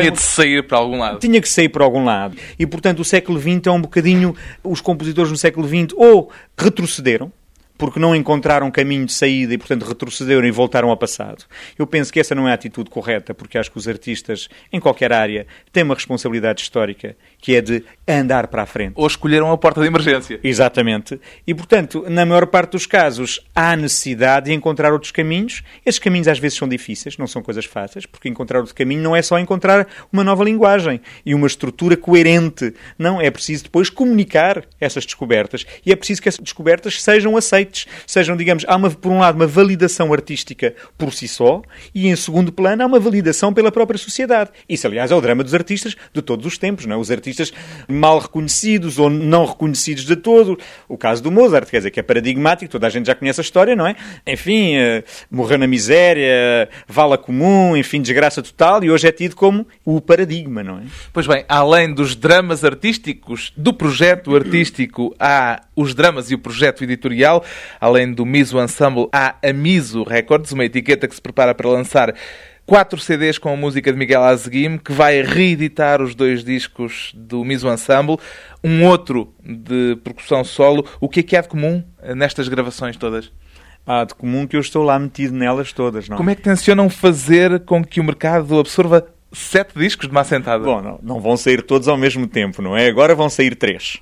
tinha 0.00 0.10
de 0.10 0.22
sair 0.22 0.66
para 0.66 0.78
algum 0.78 0.98
lado. 0.98 1.18
Tinha 1.18 1.40
que 1.40 1.48
sair 1.48 1.68
para 1.68 1.84
algum 1.84 2.04
lado. 2.04 2.36
E, 2.58 2.66
portanto, 2.66 3.00
o 3.00 3.04
século 3.04 3.38
XX 3.38 3.66
é 3.66 3.70
um 3.70 3.80
bocadinho. 3.80 4.34
Os 4.64 4.80
compositores 4.80 5.30
no 5.30 5.36
século 5.36 5.68
XX 5.68 5.92
ou 5.94 6.30
retrocederam, 6.56 7.30
porque 7.82 7.98
não 7.98 8.14
encontraram 8.14 8.70
caminho 8.70 9.04
de 9.04 9.12
saída 9.12 9.52
e, 9.54 9.58
portanto, 9.58 9.82
retrocederam 9.82 10.46
e 10.46 10.52
voltaram 10.52 10.88
ao 10.88 10.96
passado. 10.96 11.44
Eu 11.76 11.84
penso 11.84 12.12
que 12.12 12.20
essa 12.20 12.32
não 12.32 12.46
é 12.46 12.52
a 12.52 12.54
atitude 12.54 12.88
correta, 12.88 13.34
porque 13.34 13.58
acho 13.58 13.72
que 13.72 13.76
os 13.76 13.88
artistas, 13.88 14.48
em 14.72 14.78
qualquer 14.78 15.12
área, 15.12 15.48
têm 15.72 15.82
uma 15.82 15.96
responsabilidade 15.96 16.62
histórica, 16.62 17.16
que 17.42 17.54
é 17.56 17.60
de 17.60 17.84
andar 18.08 18.46
para 18.46 18.62
a 18.62 18.66
frente. 18.66 18.94
Ou 18.96 19.06
escolheram 19.06 19.50
a 19.50 19.58
porta 19.58 19.80
de 19.80 19.86
emergência. 19.86 20.40
Exatamente. 20.42 21.20
E, 21.46 21.54
portanto, 21.54 22.06
na 22.08 22.24
maior 22.24 22.46
parte 22.46 22.72
dos 22.72 22.86
casos, 22.86 23.40
há 23.54 23.76
necessidade 23.76 24.46
de 24.46 24.52
encontrar 24.52 24.92
outros 24.92 25.10
caminhos. 25.10 25.62
Esses 25.84 25.98
caminhos 25.98 26.28
às 26.28 26.38
vezes 26.38 26.56
são 26.56 26.68
difíceis, 26.68 27.18
não 27.18 27.26
são 27.26 27.42
coisas 27.42 27.64
fáceis, 27.64 28.06
porque 28.06 28.28
encontrar 28.28 28.60
outro 28.60 28.74
caminho 28.74 29.02
não 29.02 29.14
é 29.14 29.20
só 29.22 29.38
encontrar 29.38 29.86
uma 30.12 30.24
nova 30.24 30.44
linguagem 30.44 31.00
e 31.26 31.34
uma 31.34 31.46
estrutura 31.46 31.96
coerente. 31.96 32.72
Não, 32.98 33.20
é 33.20 33.30
preciso 33.30 33.64
depois 33.64 33.90
comunicar 33.90 34.64
essas 34.80 35.04
descobertas 35.04 35.66
e 35.84 35.92
é 35.92 35.96
preciso 35.96 36.22
que 36.22 36.28
essas 36.28 36.40
descobertas 36.40 37.02
sejam 37.02 37.36
aceitas 37.36 37.86
sejam, 38.06 38.36
digamos, 38.36 38.64
há 38.68 38.76
uma, 38.76 38.90
por 38.90 39.10
um 39.10 39.18
lado 39.18 39.34
uma 39.34 39.46
validação 39.46 40.12
artística 40.12 40.74
por 40.96 41.12
si 41.12 41.26
só 41.26 41.62
e, 41.94 42.08
em 42.08 42.16
segundo 42.16 42.52
plano, 42.52 42.82
há 42.82 42.86
uma 42.86 43.00
validação 43.00 43.52
pela 43.52 43.72
própria 43.72 43.98
sociedade. 43.98 44.50
Isso, 44.68 44.86
aliás, 44.86 45.10
é 45.10 45.14
o 45.14 45.20
drama 45.20 45.42
dos 45.42 45.54
artistas 45.54 45.96
de 46.12 46.22
todos 46.22 46.46
os 46.46 46.58
tempos, 46.58 46.86
não 46.86 46.96
é? 46.96 46.98
Os 46.98 47.10
artistas 47.10 47.31
mal 47.88 48.18
reconhecidos 48.18 48.98
ou 48.98 49.08
não 49.08 49.44
reconhecidos 49.44 50.04
de 50.04 50.16
todo. 50.16 50.58
O 50.88 50.96
caso 50.96 51.22
do 51.22 51.30
Mozart, 51.30 51.68
quer 51.68 51.78
dizer, 51.78 51.90
que 51.90 52.00
é 52.00 52.02
paradigmático, 52.02 52.70
toda 52.70 52.86
a 52.86 52.90
gente 52.90 53.06
já 53.06 53.14
conhece 53.14 53.40
a 53.40 53.42
história, 53.42 53.76
não 53.76 53.86
é? 53.86 53.96
Enfim, 54.26 54.76
uh, 54.76 55.04
morreu 55.30 55.58
na 55.58 55.66
miséria, 55.66 56.68
vala 56.86 57.16
comum, 57.16 57.76
enfim, 57.76 58.00
desgraça 58.00 58.42
total, 58.42 58.84
e 58.84 58.90
hoje 58.90 59.06
é 59.06 59.12
tido 59.12 59.36
como 59.36 59.66
o 59.84 60.00
paradigma, 60.00 60.62
não 60.62 60.78
é? 60.78 60.82
Pois 61.12 61.26
bem, 61.26 61.44
além 61.48 61.92
dos 61.92 62.14
dramas 62.14 62.64
artísticos, 62.64 63.52
do 63.56 63.72
projeto 63.72 64.34
artístico, 64.34 65.14
há 65.18 65.62
os 65.74 65.94
dramas 65.94 66.30
e 66.30 66.34
o 66.34 66.38
projeto 66.38 66.84
editorial. 66.84 67.44
Além 67.80 68.12
do 68.12 68.24
Miso 68.26 68.60
Ensemble, 68.60 69.08
há 69.12 69.36
a 69.42 69.52
Miso 69.52 70.02
Records, 70.02 70.52
uma 70.52 70.64
etiqueta 70.64 71.08
que 71.08 71.14
se 71.14 71.20
prepara 71.20 71.54
para 71.54 71.68
lançar 71.68 72.14
quatro 72.66 72.98
CDs 72.98 73.38
com 73.38 73.52
a 73.52 73.56
música 73.56 73.92
de 73.92 73.98
Miguel 73.98 74.22
Azeguim, 74.22 74.78
que 74.78 74.92
vai 74.92 75.22
reeditar 75.22 76.00
os 76.00 76.14
dois 76.14 76.44
discos 76.44 77.12
do 77.14 77.44
Miso 77.44 77.68
Ensemble, 77.68 78.18
um 78.62 78.84
outro 78.84 79.32
de 79.44 79.96
percussão 80.02 80.44
solo. 80.44 80.86
O 81.00 81.08
que 81.08 81.20
é 81.20 81.22
que 81.22 81.36
há 81.36 81.40
de 81.40 81.48
comum 81.48 81.82
nestas 82.16 82.48
gravações 82.48 82.96
todas? 82.96 83.30
Há 83.86 84.04
de 84.04 84.14
comum 84.14 84.46
que 84.46 84.56
eu 84.56 84.60
estou 84.60 84.84
lá 84.84 84.98
metido 84.98 85.34
nelas 85.34 85.72
todas, 85.72 86.08
não? 86.08 86.16
Como 86.16 86.30
é 86.30 86.34
que 86.34 86.42
tencionam 86.42 86.88
fazer 86.88 87.60
com 87.60 87.84
que 87.84 88.00
o 88.00 88.04
mercado 88.04 88.58
absorva 88.60 89.06
sete 89.32 89.78
discos 89.78 90.06
de 90.06 90.12
uma 90.12 90.20
assentada. 90.20 90.62
Bom, 90.62 90.80
não, 90.80 91.00
não 91.02 91.20
vão 91.20 91.36
sair 91.36 91.62
todos 91.62 91.88
ao 91.88 91.96
mesmo 91.96 92.26
tempo, 92.26 92.60
não 92.62 92.76
é? 92.76 92.86
Agora 92.86 93.14
vão 93.14 93.28
sair 93.28 93.56
três. 93.56 93.98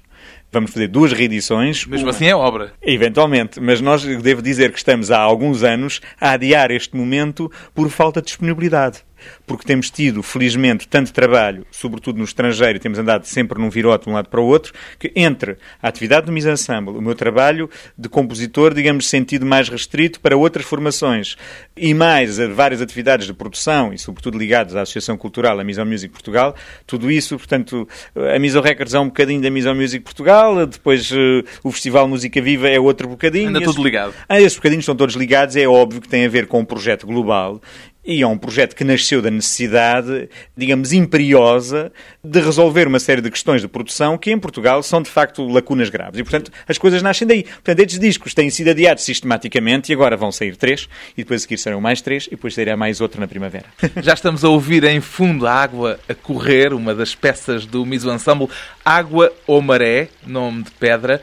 Vamos 0.53 0.73
fazer 0.73 0.89
duas 0.89 1.13
reedições. 1.13 1.87
Mesmo 1.87 2.07
uma... 2.07 2.11
assim 2.11 2.27
é 2.27 2.35
obra. 2.35 2.73
Eventualmente, 2.83 3.61
mas 3.61 3.81
nós 3.81 4.05
devo 4.05 4.43
dizer 4.43 4.73
que 4.73 4.79
estamos 4.79 5.11
há 5.11 5.19
alguns 5.19 5.63
anos 5.63 6.01
a 6.21 6.33
adiar 6.33 6.71
este 6.71 6.97
momento 6.97 7.51
por 7.75 7.89
falta 7.89 8.21
de 8.21 8.27
disponibilidade 8.27 9.05
porque 9.47 9.65
temos 9.65 9.91
tido, 9.91 10.23
felizmente, 10.23 10.87
tanto 10.89 11.13
trabalho, 11.13 11.67
sobretudo 11.71 12.19
no 12.19 12.25
estrangeiro, 12.25 12.79
temos 12.79 12.99
andado 12.99 13.25
sempre 13.25 13.59
num 13.59 13.71
virote 13.71 14.05
de 14.05 14.11
um 14.11 14.15
lado 14.15 14.29
para 14.29 14.41
o 14.41 14.45
outro, 14.45 14.73
que 14.99 15.13
entre 15.15 15.57
a 15.83 15.89
atividade 15.89 16.27
do 16.27 16.33
mise-ensemble, 16.33 16.97
o 16.97 17.03
meu 17.03 17.15
trabalho 17.15 17.69
de 17.97 18.09
compositor, 18.09 18.75
digamos, 18.75 19.07
sentido 19.07 19.45
mais 19.45 19.69
restrito 19.69 20.21
para 20.21 20.37
outras 20.37 20.65
formações, 20.65 21.37
e 21.77 21.95
mais 21.95 22.39
várias 22.39 22.81
atividades 22.81 23.27
de 23.27 23.33
produção, 23.33 23.93
e 23.93 23.99
sobretudo 23.99 24.39
ligadas 24.39 24.77
à 24.77 24.83
Associação 24.83 25.17
Cultural, 25.17 25.59
a 25.59 25.65
Miso 25.65 25.85
Music 25.85 26.13
Portugal, 26.13 26.55
tudo 26.87 27.11
isso, 27.11 27.37
portanto, 27.37 27.89
a 28.35 28.39
Miso 28.39 28.61
Records 28.61 28.95
é 28.95 29.01
um 29.01 29.07
bocadinho 29.07 29.41
da 29.41 29.51
Miso 29.51 29.75
Music 29.75 30.05
Portugal, 30.05 30.67
depois 30.67 31.11
uh, 31.11 31.17
o 31.63 31.71
Festival 31.71 32.07
Música 32.09 32.41
Viva 32.41 32.69
é 32.69 32.79
outro 32.79 33.09
bocadinho. 33.09 33.49
Anda 33.49 33.63
tudo 33.63 33.83
ligado. 33.83 34.15
Ah, 34.29 34.41
esses 34.41 34.57
bocadinhos 34.57 34.83
estão 34.83 34.97
todos 34.97 35.15
ligados, 35.15 35.57
é 35.57 35.67
óbvio 35.67 36.01
que 36.01 36.09
tem 36.09 36.25
a 36.25 36.29
ver 36.29 36.47
com 36.47 36.61
um 36.61 36.65
projeto 36.65 37.07
global 37.07 37.61
e 38.05 38.23
é 38.23 38.27
um 38.27 38.39
projeto 38.39 38.75
que 38.75 38.83
nasceu 38.83 39.21
da 39.21 39.31
necessidade, 39.31 40.29
digamos, 40.57 40.93
imperiosa 40.93 41.93
de 42.25 42.41
resolver 42.41 42.87
uma 42.87 42.99
série 42.99 43.21
de 43.21 43.31
questões 43.31 43.61
de 43.61 43.69
produção 43.69 44.17
que 44.17 44.31
em 44.31 44.39
Portugal 44.39 44.83
são 44.83 45.03
de 45.03 45.11
facto 45.11 45.47
lacunas 45.47 45.91
graves. 45.91 46.19
E, 46.19 46.23
portanto, 46.23 46.51
as 46.67 46.79
coisas 46.79 47.03
nascem 47.03 47.27
daí. 47.27 47.45
Portanto, 47.45 47.81
estes 47.81 47.99
discos 47.99 48.33
têm 48.33 48.49
sido 48.49 48.71
adiados 48.71 49.05
sistematicamente 49.05 49.93
e 49.93 49.95
agora 49.95 50.17
vão 50.17 50.33
sair 50.33 50.57
três, 50.57 50.89
e 51.17 51.23
depois 51.23 51.41
a 51.41 51.43
seguir 51.43 51.59
serão 51.59 51.81
mais 51.81 52.01
três, 52.01 52.27
e 52.27 52.31
depois 52.31 52.55
sairá 52.55 52.77
mais 52.77 53.01
outro 53.01 53.21
na 53.21 53.29
primavera. 53.29 53.67
Já 54.03 54.15
estamos 54.15 54.45
a 54.45 54.49
ouvir 54.49 54.85
em 54.85 55.01
fundo 55.01 55.47
a 55.47 55.53
água 55.53 56.01
a 56.09 56.15
correr, 56.15 56.73
uma 56.73 56.95
das 56.95 57.15
peças 57.15 57.67
do 57.67 57.85
Miso 57.85 58.11
Ensemble, 58.11 58.49
Água 58.85 59.33
ou 59.47 59.61
Maré, 59.61 60.09
nome 60.27 60.63
de 60.63 60.71
pedra 60.73 61.21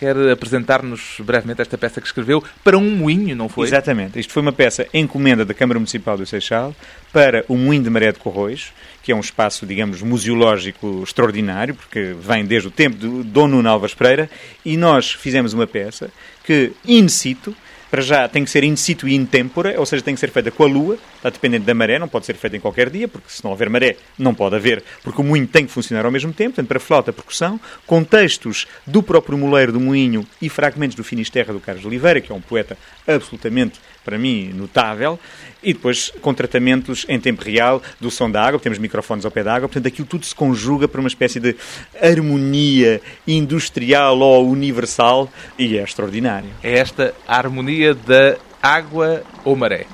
quer 0.00 0.16
apresentar-nos 0.30 1.16
brevemente 1.20 1.60
esta 1.60 1.76
peça 1.76 2.00
que 2.00 2.06
escreveu 2.06 2.42
para 2.64 2.78
um 2.78 2.90
moinho, 2.90 3.36
não 3.36 3.50
foi? 3.50 3.68
Exatamente. 3.68 4.18
Isto 4.18 4.32
foi 4.32 4.40
uma 4.40 4.52
peça 4.52 4.86
encomenda 4.94 5.44
da 5.44 5.52
Câmara 5.52 5.78
Municipal 5.78 6.16
do 6.16 6.24
Seixal 6.24 6.74
para 7.12 7.44
o 7.46 7.54
Moinho 7.54 7.82
de 7.82 7.90
Maré 7.90 8.10
de 8.10 8.18
Corroios, 8.18 8.72
que 9.02 9.12
é 9.12 9.14
um 9.14 9.20
espaço, 9.20 9.66
digamos, 9.66 10.00
museológico 10.00 11.02
extraordinário, 11.04 11.74
porque 11.74 12.14
vem 12.18 12.46
desde 12.46 12.68
o 12.68 12.70
tempo 12.70 12.96
do 12.96 13.22
Dom 13.22 13.46
Nuno 13.48 13.68
Alves 13.68 13.92
Pereira, 13.92 14.30
e 14.64 14.74
nós 14.74 15.12
fizemos 15.12 15.52
uma 15.52 15.66
peça 15.66 16.10
que, 16.44 16.72
in 16.86 17.06
situ, 17.06 17.54
para 17.90 18.00
já 18.00 18.28
tem 18.28 18.44
que 18.44 18.50
ser 18.50 18.62
in 18.62 18.76
situ 18.76 19.08
e 19.08 19.14
in 19.14 19.26
tempora, 19.26 19.74
ou 19.78 19.84
seja, 19.84 20.02
tem 20.02 20.14
que 20.14 20.20
ser 20.20 20.30
feita 20.30 20.50
com 20.50 20.64
a 20.64 20.66
lua, 20.66 20.98
está 21.16 21.28
dependente 21.28 21.64
da 21.64 21.74
maré, 21.74 21.98
não 21.98 22.08
pode 22.08 22.26
ser 22.26 22.34
feita 22.36 22.56
em 22.56 22.60
qualquer 22.60 22.88
dia, 22.88 23.08
porque 23.08 23.28
se 23.28 23.42
não 23.42 23.50
houver 23.50 23.68
maré, 23.68 23.96
não 24.18 24.34
pode 24.34 24.54
haver, 24.54 24.82
porque 25.02 25.20
o 25.20 25.24
moinho 25.24 25.46
tem 25.46 25.66
que 25.66 25.72
funcionar 25.72 26.04
ao 26.04 26.10
mesmo 26.10 26.32
tempo, 26.32 26.50
portanto, 26.50 26.68
para 26.68 26.78
flauta, 26.78 27.12
percussão, 27.12 27.60
com 27.86 28.04
textos 28.04 28.66
do 28.86 29.02
próprio 29.02 29.36
moleiro 29.36 29.72
do 29.72 29.80
moinho 29.80 30.26
e 30.40 30.48
fragmentos 30.48 30.94
do 30.94 31.02
Finisterra 31.02 31.52
do 31.52 31.60
Carlos 31.60 31.84
Oliveira, 31.84 32.20
que 32.20 32.30
é 32.30 32.34
um 32.34 32.40
poeta 32.40 32.78
absolutamente, 33.06 33.80
para 34.04 34.18
mim, 34.18 34.52
notável, 34.54 35.18
e 35.62 35.72
depois 35.72 36.12
com 36.20 36.32
tratamentos 36.32 37.04
em 37.08 37.20
tempo 37.20 37.44
real 37.44 37.82
do 38.00 38.10
som 38.10 38.30
da 38.30 38.42
água, 38.42 38.58
temos 38.58 38.78
microfones 38.78 39.24
ao 39.24 39.30
pé 39.30 39.42
da 39.42 39.54
água, 39.54 39.68
portanto 39.68 39.86
aquilo 39.86 40.06
tudo 40.06 40.24
se 40.24 40.34
conjuga 40.34 40.88
para 40.88 41.00
uma 41.00 41.08
espécie 41.08 41.38
de 41.38 41.56
harmonia 42.00 43.00
industrial 43.26 44.18
ou 44.18 44.48
universal. 44.48 45.30
E 45.58 45.76
é 45.76 45.82
extraordinário. 45.82 46.48
É 46.62 46.78
esta 46.78 47.14
a 47.26 47.36
harmonia 47.36 47.94
da 47.94 48.36
água 48.62 49.22
ou 49.44 49.56
maré. 49.56 49.86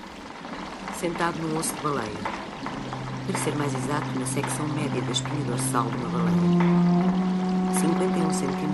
Sentado 1.00 1.38
no 1.38 1.58
osso 1.58 1.74
de 1.74 1.80
baleia, 1.82 2.10
para 3.26 3.38
ser 3.38 3.54
mais 3.56 3.74
exato, 3.74 4.06
na 4.18 4.26
secção 4.26 4.66
média 4.68 5.02
da 5.02 5.12
espinha 5.12 5.44
dorsal 5.44 5.84
de 5.90 5.96
uma 5.96 6.08
baleia, 6.08 6.36
51 7.80 8.30
cm 8.30 8.65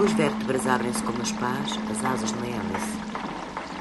Duas 0.00 0.12
vértebras 0.14 0.66
abrem-se 0.66 1.02
como 1.02 1.20
as 1.20 1.30
pás, 1.32 1.78
as 1.90 2.02
asas 2.02 2.32
na 2.32 2.46
hélice. 2.46 2.96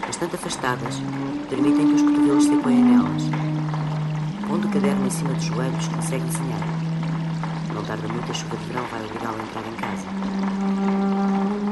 Bastante 0.06 0.36
afastadas, 0.36 1.02
permitem 1.50 1.88
que 1.88 1.94
os 1.94 2.02
cotovelos 2.02 2.44
se 2.44 2.54
apoiem 2.56 2.84
nelas. 2.84 3.24
Pondo 4.46 4.68
o 4.68 4.70
caderno 4.70 5.08
em 5.08 5.10
cima 5.10 5.34
dos 5.34 5.46
joelhos, 5.46 5.88
consegue 5.88 6.26
desenhar. 6.26 6.60
Não 7.74 7.82
tarda 7.86 8.06
muito, 8.10 8.30
a 8.30 8.34
chuva 8.34 8.58
de 8.58 8.66
verão 8.66 8.84
vai 8.92 9.06
obrigá-lo 9.06 9.38
a 9.40 9.44
entrar 9.44 9.66
em 9.66 9.76
casa. 9.76 10.08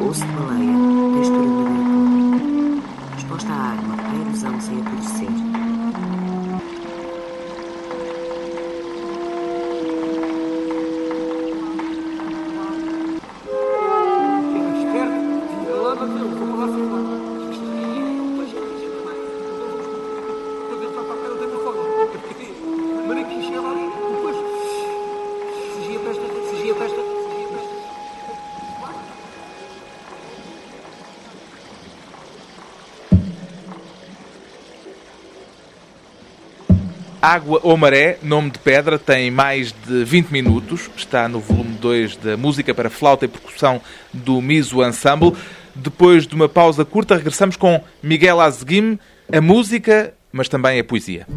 Osso 0.10 0.25
de 0.25 0.32
baleia, 0.32 0.77
textura 1.18 1.42
de 1.42 1.50
madeira 1.50 1.84
podre. 1.92 3.18
Exposta 3.18 3.51
à 3.51 3.72
arma, 3.72 3.96
à 4.01 4.16
ilusão 4.16 4.62
sem 4.62 4.80
apodrecer. 4.80 5.47
Água 37.27 37.60
ou 37.62 37.75
Maré, 37.75 38.17
nome 38.24 38.51
de 38.51 38.60
pedra, 38.60 38.98
tem 38.98 39.29
mais 39.29 39.75
de 39.86 40.05
20 40.05 40.29
minutos. 40.29 40.89
Está 40.96 41.27
no 41.27 41.41
volume 41.41 41.74
2 41.74 42.15
da 42.15 42.38
Música 42.38 42.74
para 42.74 42.89
Flauta 42.89 43.25
e 43.25 43.27
Percussão 43.27 43.81
do 44.13 44.41
Miso 44.41 44.81
Ensemble. 44.81 45.34
Depois 45.75 46.25
de 46.25 46.34
uma 46.34 46.48
pausa 46.48 46.86
curta, 46.86 47.17
regressamos 47.17 47.57
com 47.57 47.84
Miguel 48.01 48.39
Azguim, 48.39 48.98
a 49.29 49.41
música, 49.41 50.13
mas 50.31 50.48
também 50.48 50.79
a 50.79 50.84
poesia. 50.86 51.27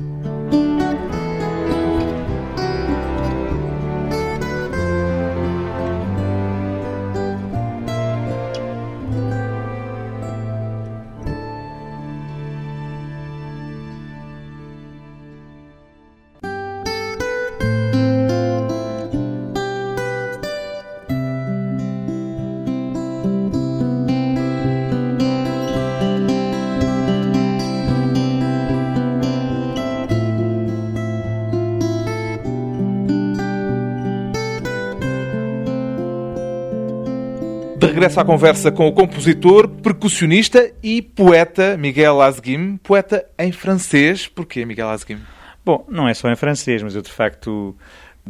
De 38.00 38.04
regresso 38.04 38.21
à 38.21 38.25
conversa 38.25 38.73
com 38.73 38.88
o 38.88 38.92
compositor, 38.92 39.69
percussionista 39.69 40.73
e 40.83 41.02
poeta 41.02 41.76
Miguel 41.76 42.23
Azguim. 42.23 42.78
Poeta 42.78 43.26
em 43.38 43.52
francês. 43.52 44.26
Porquê 44.26 44.64
Miguel 44.64 44.88
Azguim? 44.88 45.19
Bom, 45.62 45.85
não 45.87 46.09
é 46.09 46.14
só 46.14 46.30
em 46.30 46.35
francês, 46.35 46.83
mas 46.83 46.95
eu 46.95 47.02
de 47.02 47.11
facto 47.11 47.76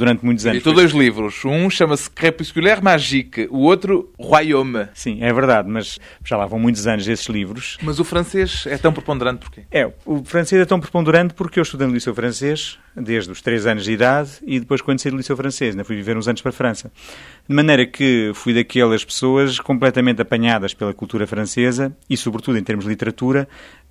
durante 0.01 0.25
muitos 0.25 0.47
anos. 0.47 0.57
Editou 0.57 0.73
dois 0.73 0.93
livros. 0.93 1.45
Um 1.45 1.71
chama-se 1.71 2.11
Crépusculaire 2.11 2.83
Magique, 2.83 3.47
o 3.51 3.59
outro 3.59 4.11
Royaume. 4.19 4.89
Sim, 4.95 5.19
é 5.23 5.33
verdade, 5.33 5.69
mas 5.69 5.99
já 6.25 6.37
lá 6.37 6.47
vão 6.47 6.59
muitos 6.59 6.87
anos 6.87 7.07
esses 7.07 7.27
livros. 7.27 7.79
Mas 7.83 8.01
o 8.01 8.05
francês 8.05 8.65
é 8.67 8.77
tão 8.77 8.93
preponderante 8.93 9.41
porquê? 9.41 9.63
É, 9.71 9.91
o 10.05 10.25
francês 10.25 10.61
é 10.61 10.65
tão 10.65 10.81
preponderante 10.81 11.35
porque 11.35 11.61
eu 11.61 11.63
estudei 11.63 11.87
no 11.87 11.93
Liceu 11.93 12.15
Francês 12.15 12.79
desde 12.97 13.31
os 13.31 13.41
3 13.41 13.67
anos 13.67 13.85
de 13.85 13.93
idade 13.93 14.31
e 14.45 14.59
depois 14.59 14.81
quando 14.81 14.99
saí 14.99 15.13
do 15.13 15.17
Liceu 15.17 15.37
Francês, 15.37 15.75
ainda 15.75 15.85
fui 15.85 15.97
viver 15.97 16.17
uns 16.17 16.27
anos 16.27 16.43
para 16.43 16.51
a 16.51 16.53
França. 16.53 16.91
De 17.49 17.55
maneira 17.55 17.87
que 17.87 18.33
fui 18.35 18.55
daquelas 18.55 19.05
pessoas 19.05 19.61
completamente 19.61 20.21
apanhadas 20.23 20.75
pela 20.75 20.95
cultura 20.95 21.27
francesa 21.27 21.95
e, 22.09 22.17
sobretudo, 22.17 22.59
em 22.59 22.63
termos 22.63 22.85
de 22.85 22.91
literatura, 22.91 23.49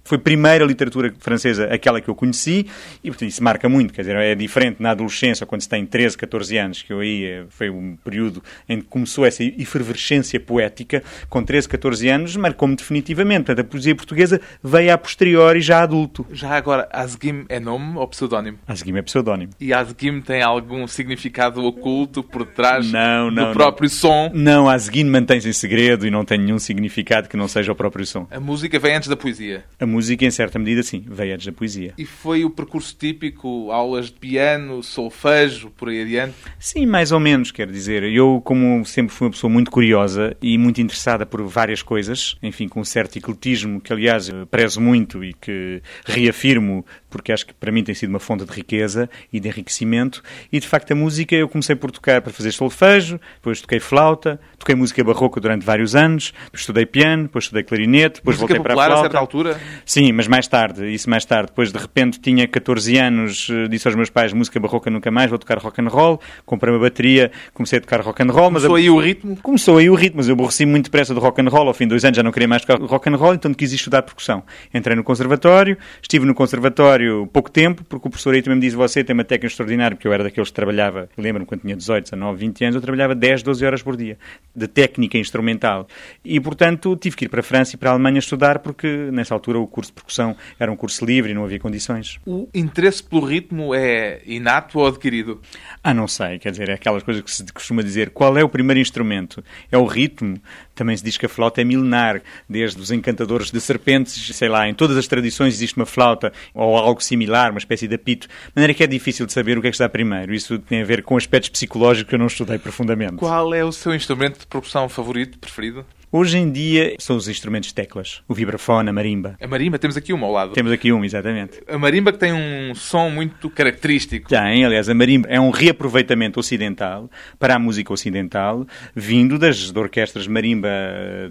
foi 0.10 0.18
a 0.18 0.22
primeira 0.22 0.66
literatura 0.66 1.14
francesa 1.20 1.66
aquela 1.66 2.02
que 2.02 2.10
eu 2.10 2.16
conheci 2.16 2.66
e, 3.04 3.12
portanto, 3.12 3.30
isso 3.30 3.44
marca 3.44 3.70
muito. 3.70 3.94
Quer 3.94 4.02
dizer, 4.02 4.16
é 4.16 4.34
diferente 4.34 4.82
na 4.82 4.90
adolescência, 4.90 5.46
quando 5.46 5.62
se 5.62 5.70
tem 5.70 5.86
13, 5.86 6.18
14 6.18 6.58
anos, 6.58 6.82
que 6.82 6.92
eu 6.92 7.00
aí 7.00 7.26
eh, 7.26 7.44
foi 7.50 7.70
um 7.70 7.96
período 7.96 8.44
em 8.68 8.82
que 8.82 8.88
começou 8.88 9.24
essa 9.24 9.44
efervescência 9.44 10.40
poética. 10.40 11.04
Com 11.30 11.44
13, 11.44 11.70
14 11.70 12.10
anos, 12.10 12.36
marcou-me 12.36 12.76
definitivamente. 12.76 13.46
Portanto, 13.46 13.60
a 13.60 13.70
poesia 13.70 13.96
portuguesa 13.96 14.42
veio 14.64 14.92
a 14.92 14.98
posteriori, 14.98 15.62
já 15.62 15.84
adulto. 15.84 16.26
Já 16.32 16.58
agora, 16.58 16.90
Azguim 16.92 17.46
é 17.48 17.60
nome 17.60 17.96
ou 17.96 18.08
pseudónimo? 18.08 18.58
Azguim 18.68 18.98
é 18.98 19.04
pseudónimo. 19.04 19.52
E 19.60 19.72
Azguim 19.72 20.22
tem 20.22 20.42
algum 20.42 20.88
significado 20.88 21.64
oculto 21.64 22.24
por 22.24 22.48
trás 22.48 22.92
não, 22.92 23.30
não, 23.30 23.50
do 23.50 23.54
próprio 23.54 23.88
não. 23.88 23.96
som? 23.96 24.32
Não, 24.34 24.68
Azguim 24.68 25.04
mantém-se 25.04 25.48
em 25.48 25.54
segredo 25.54 26.08
e 26.08 26.10
não 26.10 26.26
tem 26.26 26.40
nenhum 26.40 26.58
significado 26.58 27.30
que 27.30 27.38
não 27.38 27.48
seja 27.48 27.72
o 27.72 27.76
próprio 27.76 28.08
som. 28.08 28.26
A 28.32 28.40
música 28.40 28.80
vem 28.80 28.96
antes 28.96 29.08
da 29.08 29.16
poesia? 29.16 29.64
A 29.80 29.86
música 30.00 30.26
em 30.26 30.32
certa 30.32 30.58
medida, 30.58 30.82
sim, 30.82 31.04
veio 31.06 31.34
antes 31.34 31.46
da 31.46 31.52
poesia. 31.52 31.94
E 31.98 32.06
foi 32.06 32.46
o 32.46 32.50
percurso 32.50 32.96
típico, 32.98 33.70
aulas 33.70 34.06
de 34.06 34.14
piano, 34.14 34.82
solfejo, 34.82 35.70
por 35.72 35.90
aí 35.90 36.02
adiante? 36.02 36.36
Sim, 36.58 36.86
mais 36.86 37.12
ou 37.12 37.20
menos, 37.20 37.52
quero 37.52 37.72
dizer. 37.72 38.04
Eu, 38.04 38.42
como 38.44 38.86
sempre 38.86 39.14
fui 39.14 39.28
uma 39.28 39.32
pessoa 39.32 39.52
muito 39.52 39.70
curiosa 39.70 40.36
e 40.42 40.58
muito 40.58 40.82
interessada 40.82 41.26
por 41.26 41.44
várias 41.44 41.84
coisas, 41.84 42.38
enfim, 42.42 42.68
com 42.68 42.80
um 42.80 42.86
certo 42.86 43.18
ecletismo, 43.18 43.82
que 43.82 43.92
aliás 43.92 44.32
prezo 44.50 44.80
muito 44.80 45.24
e 45.24 45.34
que 45.34 45.82
reafirmo, 46.06 46.86
porque 47.10 47.32
acho 47.32 47.46
que 47.46 47.54
para 47.54 47.72
mim 47.72 47.84
tem 47.84 47.96
sido 47.96 48.10
uma 48.10 48.20
fonte 48.20 48.46
de 48.46 48.52
riqueza 48.52 49.10
e 49.32 49.40
de 49.40 49.48
enriquecimento, 49.48 50.22
e 50.52 50.60
de 50.60 50.68
facto 50.68 50.92
a 50.92 50.96
música 50.96 51.36
eu 51.36 51.48
comecei 51.48 51.76
por 51.76 51.92
tocar 51.92 52.22
para 52.22 52.32
fazer 52.32 52.52
solfejo, 52.52 53.20
depois 53.36 53.62
toquei 53.62 53.80
flauta, 53.80 54.40
toquei 54.58 54.76
música 54.76 55.04
barroca 55.04 55.40
durante 55.40 55.66
vários 55.66 55.96
anos, 55.96 56.34
estudei 56.54 56.86
piano, 56.86 57.24
depois 57.24 57.46
estudei 57.46 57.64
clarinete, 57.64 58.16
depois 58.16 58.38
música 58.38 58.54
voltei 58.56 58.64
para 58.64 58.74
a 58.74 58.76
flauta. 58.76 58.94
a 58.94 59.02
certa 59.04 59.18
altura? 59.18 59.60
Sim, 59.86 60.12
mas 60.12 60.28
mais 60.28 60.48
tarde, 60.48 60.94
isso 60.94 61.10
mais 61.10 61.26
tarde. 61.26 61.48
Depois, 61.48 61.72
de 61.72 61.78
repente, 61.78 62.20
tinha 62.20 62.48
14 62.48 62.98
anos, 62.98 63.48
eh, 63.50 63.68
disse 63.68 63.88
aos 63.88 63.96
meus 63.96 64.10
pais, 64.10 64.34
música 64.34 64.60
barroca 64.60 64.90
nunca 64.90 65.10
mais, 65.12 65.30
vou 65.30 65.40
tocar 65.40 65.58
rock 65.58 65.82
and 65.82 65.88
roll. 65.88 66.20
Comprei 66.46 66.74
uma 66.74 66.80
bateria, 66.80 67.32
comecei 67.54 67.80
a 67.80 67.82
tocar 67.82 68.02
rock 68.02 68.22
and 68.22 68.32
roll. 68.32 68.46
Começou 68.46 68.72
mas 68.72 68.82
aí 68.82 68.90
o 68.90 69.00
ritmo? 69.00 69.38
Começou 69.42 69.78
aí 69.78 69.90
o 69.90 69.96
ritmo, 69.96 70.18
mas 70.18 70.28
eu 70.28 70.34
aborreci 70.34 70.66
muito 70.66 70.86
depressa 70.86 71.14
do 71.14 71.20
rock 71.20 71.42
and 71.42 71.50
roll. 71.50 71.68
Ao 71.68 71.74
fim 71.74 71.86
de 71.86 71.90
dois 71.90 72.04
anos 72.04 72.18
já 72.18 72.24
não 72.24 72.32
queria 72.32 72.48
mais 72.48 72.64
tocar 72.64 72.80
rock 72.80 73.10
and 73.10 73.16
roll, 73.16 73.34
então 73.34 73.54
quis 73.54 73.72
estudar 73.72 74.02
percussão. 74.02 74.44
Entrei 74.74 74.96
no 74.96 75.04
conservatório, 75.04 75.78
estive 76.02 76.26
no 76.26 76.34
conservatório 76.34 76.99
pouco 77.32 77.50
tempo, 77.50 77.84
porque 77.84 78.08
o 78.08 78.12
professor 78.12 78.34
aí 78.34 78.42
também 78.42 78.58
me 78.58 78.62
disse, 78.62 78.76
você 78.76 79.04
tem 79.04 79.14
uma 79.14 79.24
técnica 79.24 79.48
extraordinária, 79.48 79.96
porque 79.96 80.08
eu 80.08 80.14
era 80.14 80.24
daqueles 80.24 80.50
que 80.50 80.56
trabalhava, 80.56 81.10
lembro-me 81.18 81.46
quando 81.46 81.62
tinha 81.62 81.76
18, 81.76 82.04
19, 82.06 82.40
20 82.40 82.64
anos, 82.66 82.76
eu 82.76 82.82
trabalhava 82.82 83.16
10, 83.16 83.44
12 83.44 83.66
horas 83.66 83.82
por 83.82 83.96
dia, 83.96 84.18
de 84.56 84.68
técnica 84.68 85.18
instrumental. 85.18 85.88
E, 86.24 86.40
portanto, 86.40 86.96
tive 86.96 87.16
que 87.16 87.26
ir 87.26 87.30
para 87.30 87.40
a 87.42 87.44
França 87.44 87.76
e 87.76 87.78
para 87.78 87.90
a 87.90 87.94
Alemanha 87.94 88.20
estudar, 88.20 88.60
porque 88.60 88.88
nessa 89.12 89.34
altura 89.34 89.60
o 89.60 89.68
curso 89.68 89.92
de 89.92 89.96
percussão 89.96 90.36
era 90.60 90.72
um 90.72 90.76
curso 90.76 91.06
livre 91.06 91.32
e 91.32 91.34
não 91.36 91.44
havia 91.44 91.60
condições. 91.60 92.20
O 92.26 92.48
interesse 92.54 93.04
pelo 93.04 93.26
ritmo 93.26 93.74
é 93.74 94.22
inato 94.26 94.80
ou 94.80 94.88
adquirido? 94.88 95.42
Ah, 95.84 95.94
não 95.94 96.08
sei, 96.08 96.40
quer 96.40 96.52
dizer, 96.52 96.70
é 96.70 96.74
aquelas 96.74 97.04
coisas 97.04 97.24
que 97.24 97.32
se 97.32 97.46
costuma 97.54 97.82
dizer. 97.82 98.10
Qual 98.12 98.38
é 98.38 98.44
o 98.44 98.50
primeiro 98.50 98.80
instrumento? 98.80 99.44
É 99.72 99.78
o 99.78 99.86
ritmo. 99.86 100.38
Também 100.76 100.96
se 100.96 101.04
diz 101.04 101.18
que 101.18 101.26
a 101.26 101.30
flauta 101.30 101.60
é 101.60 101.64
milenar, 101.64 102.22
desde 102.48 102.80
os 102.80 102.90
encantadores 102.90 103.52
de 103.52 103.60
serpentes, 103.60 104.36
sei 104.36 104.48
lá, 104.48 104.68
em 104.68 104.74
todas 104.74 104.96
as 104.96 105.08
tradições 105.08 105.54
existe 105.54 105.76
uma 105.76 105.86
flauta 105.86 106.32
ou 106.54 106.78
algo 106.90 107.04
similar, 107.04 107.52
uma 107.52 107.60
espécie 107.60 107.88
de 107.88 107.96
apito. 107.96 108.28
De 108.28 108.54
maneira 108.56 108.74
que 108.74 108.84
é 108.84 108.88
difícil 108.88 109.26
de 109.26 109.34
saber 109.34 109.58
o 109.58 109.62
que 109.62 109.68
é 109.68 109.72
que 109.72 109.76
está 109.76 109.88
primeiro. 109.88 110.34
Isso 110.34 110.60
tem 110.60 110.82
a 110.82 110.86
ver 110.86 111.04
com 111.04 111.16
aspectos 111.16 111.50
psicológicos 111.50 112.10
que 112.10 112.16
eu 112.16 112.20
não 112.20 112.28
estudei 112.28 112.58
profundamente. 112.58 113.16
Qual 113.16 113.54
é 113.54 113.64
o 113.64 113.72
seu 113.72 113.94
instrumento 113.94 114.40
de 114.40 114.48
percussão 114.48 114.90
favorito, 114.90 115.40
preferido? 115.40 115.86
Hoje 116.12 116.40
em 116.40 116.52
dia 116.52 116.96
são 116.98 117.16
os 117.16 117.28
instrumentos 117.28 117.70
de 117.70 117.76
teclas, 117.76 118.24
o 118.28 118.34
vibrafone, 118.34 118.90
a 118.90 118.94
marimba. 118.94 119.36
A 119.40 119.48
marimba, 119.48 119.78
temos 119.78 119.96
aqui 119.96 120.12
uma 120.12 120.26
ao 120.26 120.34
lado. 120.34 120.54
Temos 120.54 120.72
aqui 120.72 120.92
um, 120.92 121.06
exatamente. 121.06 121.62
A 121.68 121.78
marimba 121.78 122.12
que 122.12 122.18
tem 122.18 122.34
um 122.34 122.74
som 122.74 123.12
muito 123.12 123.48
característico. 123.48 124.28
Tem, 124.28 124.66
aliás, 124.66 124.90
a 124.90 124.94
marimba 124.96 125.28
é 125.30 125.40
um 125.40 125.52
reaproveitamento 125.52 126.40
ocidental 126.40 127.12
para 127.38 127.56
a 127.56 127.60
música 127.60 127.94
ocidental, 127.94 128.66
vindo 128.96 129.38
das 129.38 129.72
de 129.72 129.78
orquestras 129.78 130.26
marimba, 130.26 130.70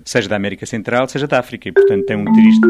seja 0.05 0.29
da 0.29 0.37
América 0.37 0.65
Central, 0.65 1.09
seja 1.09 1.27
da 1.27 1.41
África, 1.41 1.69
e 1.69 1.73
portanto 1.73 2.07
tem 2.07 2.17
um 2.17 2.33
triste. 2.33 2.67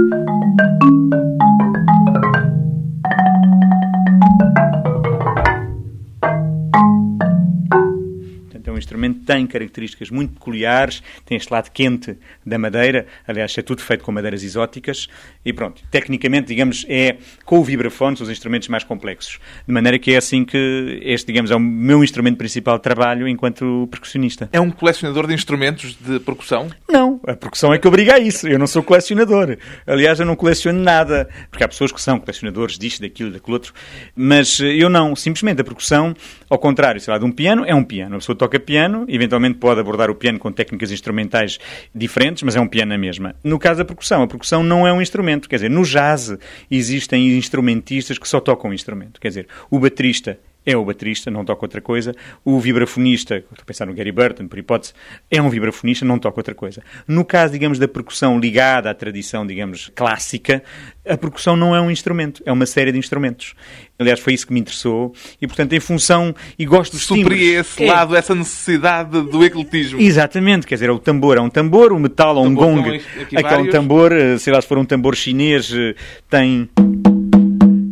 Um 8.79 8.81
instrumento 8.81 9.21
tem 9.25 9.47
características 9.47 10.11
muito 10.11 10.35
peculiares, 10.35 11.03
tem 11.27 11.37
este 11.37 11.53
lado 11.53 11.71
quente 11.71 12.17
da 12.47 12.59
madeira, 12.59 13.07
aliás, 13.27 13.57
é 13.59 13.63
tudo 13.63 13.83
feito 13.83 14.05
com 14.05 14.13
madeiras 14.13 14.43
exóticas, 14.43 15.09
e 15.45 15.53
pronto, 15.53 15.83
tecnicamente, 15.91 16.49
digamos, 16.49 16.87
é 16.89 17.17
com 17.45 17.59
o 17.59 17.65
vibrafone, 17.65 18.15
os 18.21 18.31
instrumentos 18.31 18.69
mais 18.69 18.85
complexos. 18.85 19.39
De 19.67 19.73
maneira 19.73 19.99
que 19.99 20.13
é 20.13 20.17
assim 20.17 20.45
que 20.45 21.01
este, 21.03 21.27
digamos, 21.27 21.51
é 21.51 21.57
o 21.57 21.61
meu 21.61 22.03
instrumento 22.03 22.37
principal 22.39 22.77
de 22.77 22.83
trabalho 22.83 23.27
enquanto 23.27 23.89
percussionista. 23.91 24.49
É 24.53 24.61
um 24.61 24.71
colecionador 24.71 25.27
de 25.27 25.35
instrumentos 25.35 25.97
de 26.01 26.21
percussão? 26.21 26.69
Não, 26.89 27.21
a 27.27 27.35
percussão 27.35 27.73
é 27.73 27.79
que 27.79 27.89
obriga 27.89 28.15
a 28.15 28.19
isso. 28.19 28.47
Eu 28.47 28.59
não 28.59 28.67
sou 28.67 28.83
colecionador. 28.83 29.57
Aliás, 29.87 30.21
eu 30.21 30.27
não 30.27 30.37
coleciono 30.37 30.81
nada, 30.81 31.29
porque 31.51 31.65
há 31.65 31.69
pessoas 31.69 31.93
que 31.93 32.01
são 32.01 32.19
colecionadores 32.19 32.79
disto, 32.79 33.01
daquilo, 33.01 33.33
daquilo 33.33 33.55
outro, 33.55 33.73
mas 34.15 34.61
eu 34.61 34.89
não. 34.89 35.17
Simplesmente 35.17 35.61
a 35.61 35.65
percussão, 35.65 36.15
ao 36.49 36.59
contrário, 36.59 37.01
sei 37.01 37.13
lá, 37.13 37.19
de 37.19 37.25
um 37.25 37.33
piano, 37.33 37.65
é 37.67 37.75
um 37.75 37.85
piano. 37.85 38.17
A 38.17 38.19
pessoa 38.19 38.37
toca 38.37 38.59
piano, 38.69 39.07
eventualmente 39.09 39.57
pode 39.59 39.81
abordar 39.81 40.11
o 40.11 40.15
piano 40.15 40.39
com 40.39 40.53
técnicas 40.53 40.93
instrumentais 40.93 41.59
diferentes, 41.95 42.43
mas 42.43 42.55
é 42.55 42.61
um 42.61 42.69
piano 42.69 42.91
na 42.91 42.99
mesma. 42.99 43.35
No 43.43 43.59
caso 43.59 43.79
da 43.79 43.85
percussão, 43.85 44.23
a 44.23 44.27
percussão 44.27 44.63
não 44.63 44.87
é 44.87 44.93
um 44.93 45.01
instrumento. 45.01 45.49
Quer 45.49 45.57
dizer, 45.57 45.71
no 45.71 45.85
jazz 45.85 46.37
existem 46.71 47.39
instrumentistas 47.39 48.19
que 48.19 48.29
só 48.29 48.41
tocam 48.41 48.71
um 48.71 48.75
instrumento. 48.75 49.19
Quer 49.19 49.29
dizer, 49.29 49.49
o 49.71 49.79
baterista 49.79 50.39
é 50.69 50.77
o 50.77 50.85
baterista, 50.85 51.31
não 51.31 51.47
toca 51.47 51.65
outra 51.65 51.81
coisa. 51.81 52.15
O 52.45 52.61
vibrafonista, 52.61 53.37
estou 53.37 53.57
a 53.63 53.65
pensar 53.65 53.87
no 53.87 53.95
Gary 53.95 54.13
Burton, 54.13 54.47
por 54.47 54.59
hipótese, 54.59 54.93
é 55.31 55.41
um 55.41 55.49
vibrafonista, 55.49 56.05
não 56.05 56.19
toca 56.19 56.39
outra 56.39 56.55
coisa. 56.55 56.83
No 57.07 57.25
caso, 57.25 57.55
digamos, 57.55 57.79
da 57.79 57.89
percussão 57.89 58.39
ligada 58.39 58.91
à 58.91 58.95
tradição, 58.95 59.47
digamos, 59.47 59.91
clássica, 59.95 60.63
a 61.09 61.17
percussão 61.17 61.57
não 61.57 61.75
é 61.75 61.81
um 61.81 61.91
instrumento, 61.91 62.43
é 62.45 62.53
uma 62.53 62.67
série 62.67 62.93
de 62.93 62.99
instrumentos. 62.99 63.55
Aliás, 63.99 64.21
foi 64.21 64.35
isso 64.35 64.47
que 64.47 64.53
me 64.53 64.61
interessou 64.61 65.15
e, 65.41 65.47
portanto, 65.47 65.73
em 65.73 65.81
função, 65.81 66.35
e 66.59 66.67
gosto 66.67 66.93
dos 66.93 67.05
Supria 67.05 67.61
esse 67.61 67.83
é. 67.83 67.91
lado, 67.91 68.15
essa 68.15 68.35
necessidade 68.35 69.23
do 69.23 69.43
ecletismo. 69.43 69.99
Exatamente, 69.99 70.67
quer 70.67 70.75
dizer, 70.75 70.91
o 70.91 70.99
tambor 70.99 71.39
é 71.39 71.41
um 71.41 71.49
tambor, 71.49 71.95
o 71.95 71.99
metal 71.99 72.37
é 72.37 72.41
um 72.41 72.55
gong, 72.55 73.01
aquele 73.35 73.63
um 73.63 73.71
tambor, 73.71 74.13
eh, 74.13 74.37
sei 74.37 74.53
lá, 74.53 74.61
se 74.61 74.69
for 74.69 74.77
um 74.77 74.85
tambor 74.85 75.17
chinês, 75.17 75.73
eh, 75.73 75.95
tem 76.29 76.69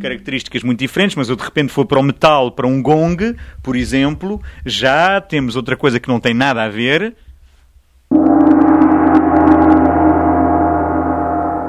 características 0.07 0.63
muito 0.63 0.79
diferentes, 0.79 1.17
mas 1.17 1.29
eu 1.29 1.35
de 1.35 1.43
repente 1.43 1.73
for 1.73 1.85
para 1.85 1.99
o 1.99 2.03
metal, 2.03 2.53
para 2.53 2.67
um 2.67 2.81
gong, 2.81 3.35
por 3.63 3.75
exemplo, 3.75 4.41
já 4.65 5.21
temos 5.21 5.57
outra 5.57 5.77
coisa 5.77 5.99
que 5.99 6.09
não 6.09 6.21
tem 6.21 6.33
nada 6.33 6.63
a 6.63 6.69
ver. 6.69 7.15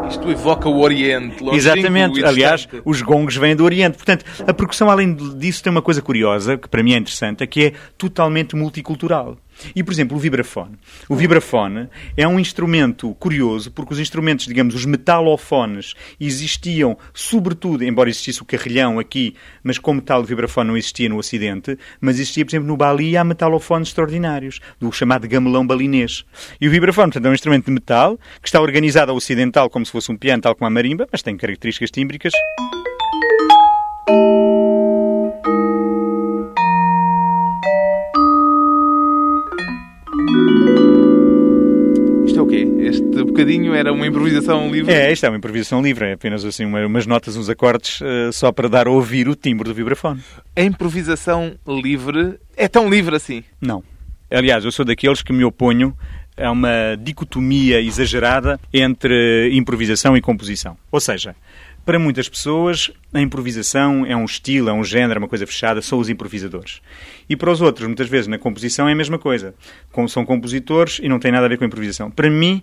Isto 0.08 0.32
evoca 0.32 0.69
o 0.69 0.80
Oriente. 0.80 1.43
Exatamente. 1.52 2.23
Aliás, 2.23 2.67
os 2.86 3.02
gongs 3.02 3.36
vêm 3.36 3.56
do 3.56 3.65
Oriente. 3.65 3.97
Portanto, 3.97 4.23
a 4.47 4.54
percussão, 4.54 4.89
além 4.89 5.13
disso, 5.38 5.63
tem 5.63 5.71
uma 5.71 5.82
coisa 5.82 6.02
curiosa, 6.02 6.58
que 6.58 6.69
para 6.69 6.82
mim 6.82 6.93
é 6.93 6.97
interessante, 6.97 7.43
é 7.43 7.47
que 7.47 7.65
é 7.65 7.73
totalmente 7.97 8.56
multicultural. 8.56 9.38
E, 9.76 9.84
por 9.84 9.91
exemplo, 9.91 10.17
o 10.17 10.20
vibrafone. 10.20 10.76
O 11.08 11.15
vibrafone 11.15 11.89
é 12.15 12.28
um 12.28 12.39
instrumento 12.39 13.13
curioso, 13.15 13.72
porque 13.72 13.93
os 13.93 14.00
instrumentos, 14.00 14.46
digamos, 14.46 14.76
os 14.76 14.86
metalofones, 14.86 15.93
existiam, 16.20 16.98
sobretudo, 17.13 17.84
embora 17.84 18.10
existisse 18.10 18.41
o 18.41 18.46
carrilhão 18.46 19.00
aqui, 19.00 19.36
mas 19.63 19.78
como 19.78 20.02
tal, 20.02 20.22
o 20.22 20.26
vibrafone 20.26 20.70
não 20.70 20.78
existia 20.78 21.10
no 21.10 21.17
Ocidente, 21.17 21.78
mas 22.00 22.20
existia, 22.20 22.46
por 22.46 22.52
exemplo, 22.52 22.67
no 22.67 22.78
Bali, 22.78 23.17
há 23.17 23.24
metalofones 23.24 23.89
extraordinários, 23.89 24.60
do 24.80 24.91
chamado 24.91 25.28
gamelão 25.28 25.65
balinês. 25.65 26.26
E 26.60 26.67
o 26.67 26.72
vibrafone, 26.72 27.08
portanto, 27.08 27.26
é 27.26 27.30
um 27.30 27.34
instrumento 27.34 27.65
de 27.65 27.72
metal, 27.72 28.17
que 28.41 28.48
está 28.48 28.62
organizado 28.62 29.12
ao 29.12 29.17
ocidental 29.17 29.70
como 29.70 29.86
se 29.86 29.91
fosse 29.91 30.12
um 30.12 30.17
piano, 30.17 30.41
tal 30.41 30.56
como 30.56 30.67
a 30.67 30.70
marimba, 30.70 31.08
mas 31.12 31.22
tem 31.22 31.36
características 31.36 31.91
tímbricas. 31.91 32.34
Bocadinho 43.67 43.75
era 43.75 43.91
uma 43.91 44.08
improvisação 44.08 44.69
livre? 44.71 44.93
É, 44.93 45.12
isto 45.12 45.25
é 45.25 45.30
uma 45.30 45.38
improvisação 45.38 45.82
livre, 45.82 46.06
é 46.06 46.13
apenas 46.13 46.43
assim 46.45 46.65
uma, 46.65 46.86
umas 46.86 47.06
notas, 47.06 47.36
uns 47.36 47.49
acordes, 47.49 47.99
uh, 48.01 48.32
só 48.32 48.51
para 48.51 48.69
dar 48.69 48.88
a 48.88 48.91
ouvir 48.91 49.27
o 49.27 49.36
timbre 49.36 49.67
do 49.67 49.73
vibrafone. 49.73 50.21
A 50.56 50.62
improvisação 50.62 51.56
livre 51.67 52.39
é 52.56 52.67
tão 52.67 52.89
livre 52.89 53.15
assim? 53.15 53.43
Não. 53.62 53.84
Aliás, 54.32 54.65
eu 54.65 54.71
sou 54.71 54.86
daqueles 54.86 55.21
que 55.21 55.32
me 55.32 55.43
oponho 55.43 55.95
a 56.38 56.51
uma 56.51 56.95
dicotomia 56.99 57.82
exagerada 57.82 58.60
entre 58.73 59.49
improvisação 59.53 60.15
e 60.15 60.21
composição. 60.21 60.77
Ou 60.91 60.99
seja, 60.99 61.36
para 61.86 61.97
muitas 61.97 62.27
pessoas, 62.27 62.91
a 63.13 63.22
improvisação 63.22 64.06
é 64.06 64.15
um 64.15 64.26
estilo, 64.26 64.70
é 64.70 64.74
um 64.74 64.84
género, 64.84 65.17
é 65.17 65.20
uma 65.20 65.28
coisa 65.28 65.48
fechada, 65.48 65.82
são 65.82 65.98
os 65.98 66.10
improvisadores. 66.10 66.82
E 67.30 67.36
para 67.36 67.50
os 67.50 67.62
outros, 67.62 67.88
muitas 67.88 68.10
vezes, 68.10 68.28
na 68.28 68.38
composição 68.38 68.88
é 68.88 68.91
a 68.91 68.96
mesma 68.96 69.17
coisa. 69.17 69.56
São 70.10 70.26
compositores 70.26 71.00
e 71.02 71.08
não 71.08 71.17
tem 71.17 71.32
nada 71.32 71.46
a 71.46 71.50
ver 71.50 71.58
com 71.58 71.63
a 71.63 71.67
improvisação. 71.67 72.12
Para 72.12 72.30
mim, 72.30 72.62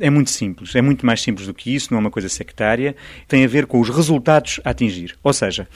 é 0.00 0.08
muito 0.08 0.30
simples. 0.30 0.74
É 0.74 0.82
muito 0.82 1.04
mais 1.04 1.20
simples 1.20 1.46
do 1.46 1.54
que 1.54 1.74
isso, 1.74 1.88
não 1.90 1.98
é 1.98 2.00
uma 2.00 2.10
coisa 2.10 2.28
sectária. 2.28 2.96
Tem 3.28 3.44
a 3.44 3.48
ver 3.48 3.66
com 3.66 3.80
os 3.80 3.90
resultados 3.90 4.60
a 4.64 4.70
atingir. 4.70 5.14
Ou 5.22 5.32
seja, 5.32 5.68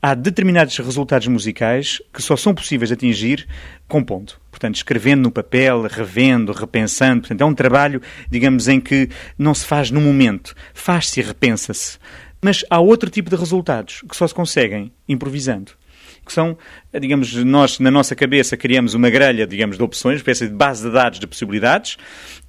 há 0.00 0.14
determinados 0.14 0.76
resultados 0.78 1.26
musicais 1.26 2.00
que 2.12 2.22
só 2.22 2.36
são 2.36 2.54
possíveis 2.54 2.88
de 2.88 2.94
atingir 2.94 3.46
compondo. 3.88 4.34
Portanto, 4.50 4.76
escrevendo 4.76 5.22
no 5.22 5.30
papel, 5.32 5.82
revendo, 5.82 6.52
repensando. 6.52 7.22
Portanto, 7.22 7.40
é 7.40 7.44
um 7.44 7.54
trabalho, 7.54 8.00
digamos, 8.30 8.68
em 8.68 8.80
que 8.80 9.08
não 9.36 9.52
se 9.52 9.66
faz 9.66 9.90
no 9.90 10.00
momento. 10.00 10.54
Faz-se 10.72 11.20
e 11.20 11.22
repensa-se. 11.22 11.98
Mas 12.44 12.62
há 12.68 12.78
outro 12.78 13.08
tipo 13.08 13.30
de 13.30 13.36
resultados 13.64 14.02
que 14.08 14.16
só 14.16 14.26
se 14.26 14.34
conseguem 14.34 14.92
improvisando. 15.08 15.72
Que 16.24 16.32
são, 16.32 16.56
digamos, 16.98 17.34
nós 17.44 17.78
na 17.78 17.90
nossa 17.90 18.14
cabeça 18.14 18.56
criamos 18.56 18.94
uma 18.94 19.10
grelha, 19.10 19.46
digamos, 19.46 19.76
de 19.76 19.82
opções, 19.82 20.14
uma 20.14 20.18
espécie 20.18 20.48
de 20.48 20.54
base 20.54 20.82
de 20.82 20.90
dados 20.90 21.18
de 21.18 21.26
possibilidades, 21.26 21.98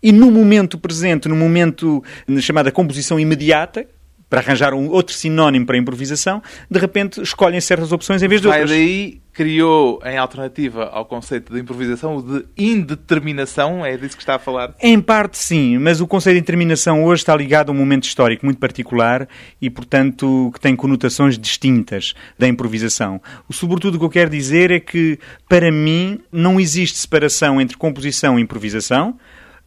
e 0.02 0.12
no 0.14 0.32
momento 0.32 0.78
presente, 0.78 1.28
no 1.28 1.36
momento 1.36 2.02
chamada 2.40 2.72
composição 2.72 3.20
imediata, 3.20 3.86
para 4.36 4.42
arranjar 4.42 4.74
um 4.74 4.90
outro 4.90 5.16
sinónimo 5.16 5.66
para 5.66 5.78
improvisação, 5.78 6.44
de 6.70 6.78
repente 6.78 7.22
escolhem 7.22 7.62
certas 7.62 7.94
opções 7.94 8.22
em 8.22 8.28
vez 8.28 8.42
de 8.42 8.50
Vai 8.50 8.62
outras. 8.62 8.78
daí, 8.78 9.22
criou 9.32 10.02
em 10.04 10.18
alternativa 10.18 10.86
ao 10.86 11.06
conceito 11.06 11.54
de 11.54 11.60
improvisação 11.62 12.18
o 12.18 12.22
de 12.22 12.46
indeterminação, 12.58 13.86
é 13.86 13.96
disso 13.96 14.18
que 14.18 14.22
está 14.22 14.36
a 14.36 14.40
falar. 14.40 14.76
Em 14.82 15.00
parte, 15.00 15.38
sim, 15.38 15.78
mas 15.78 16.02
o 16.02 16.08
conceito 16.08 16.36
de 16.36 16.42
determinação 16.42 17.06
hoje 17.06 17.22
está 17.22 17.34
ligado 17.34 17.70
a 17.70 17.72
um 17.72 17.76
momento 17.76 18.04
histórico 18.04 18.46
muito 18.46 18.60
particular 18.60 19.26
e, 19.62 19.70
portanto, 19.70 20.52
que 20.54 20.60
tem 20.60 20.76
conotações 20.76 21.38
distintas 21.38 22.14
da 22.38 22.46
improvisação. 22.46 23.22
O 23.48 23.54
sobretudo 23.54 23.96
o 23.96 24.00
que 24.00 24.06
eu 24.06 24.10
quero 24.10 24.30
dizer 24.30 24.70
é 24.70 24.82
que, 24.82 25.18
para 25.48 25.72
mim, 25.72 26.20
não 26.30 26.60
existe 26.60 26.98
separação 26.98 27.62
entre 27.62 27.78
composição 27.78 28.38
e 28.38 28.42
improvisação, 28.42 29.18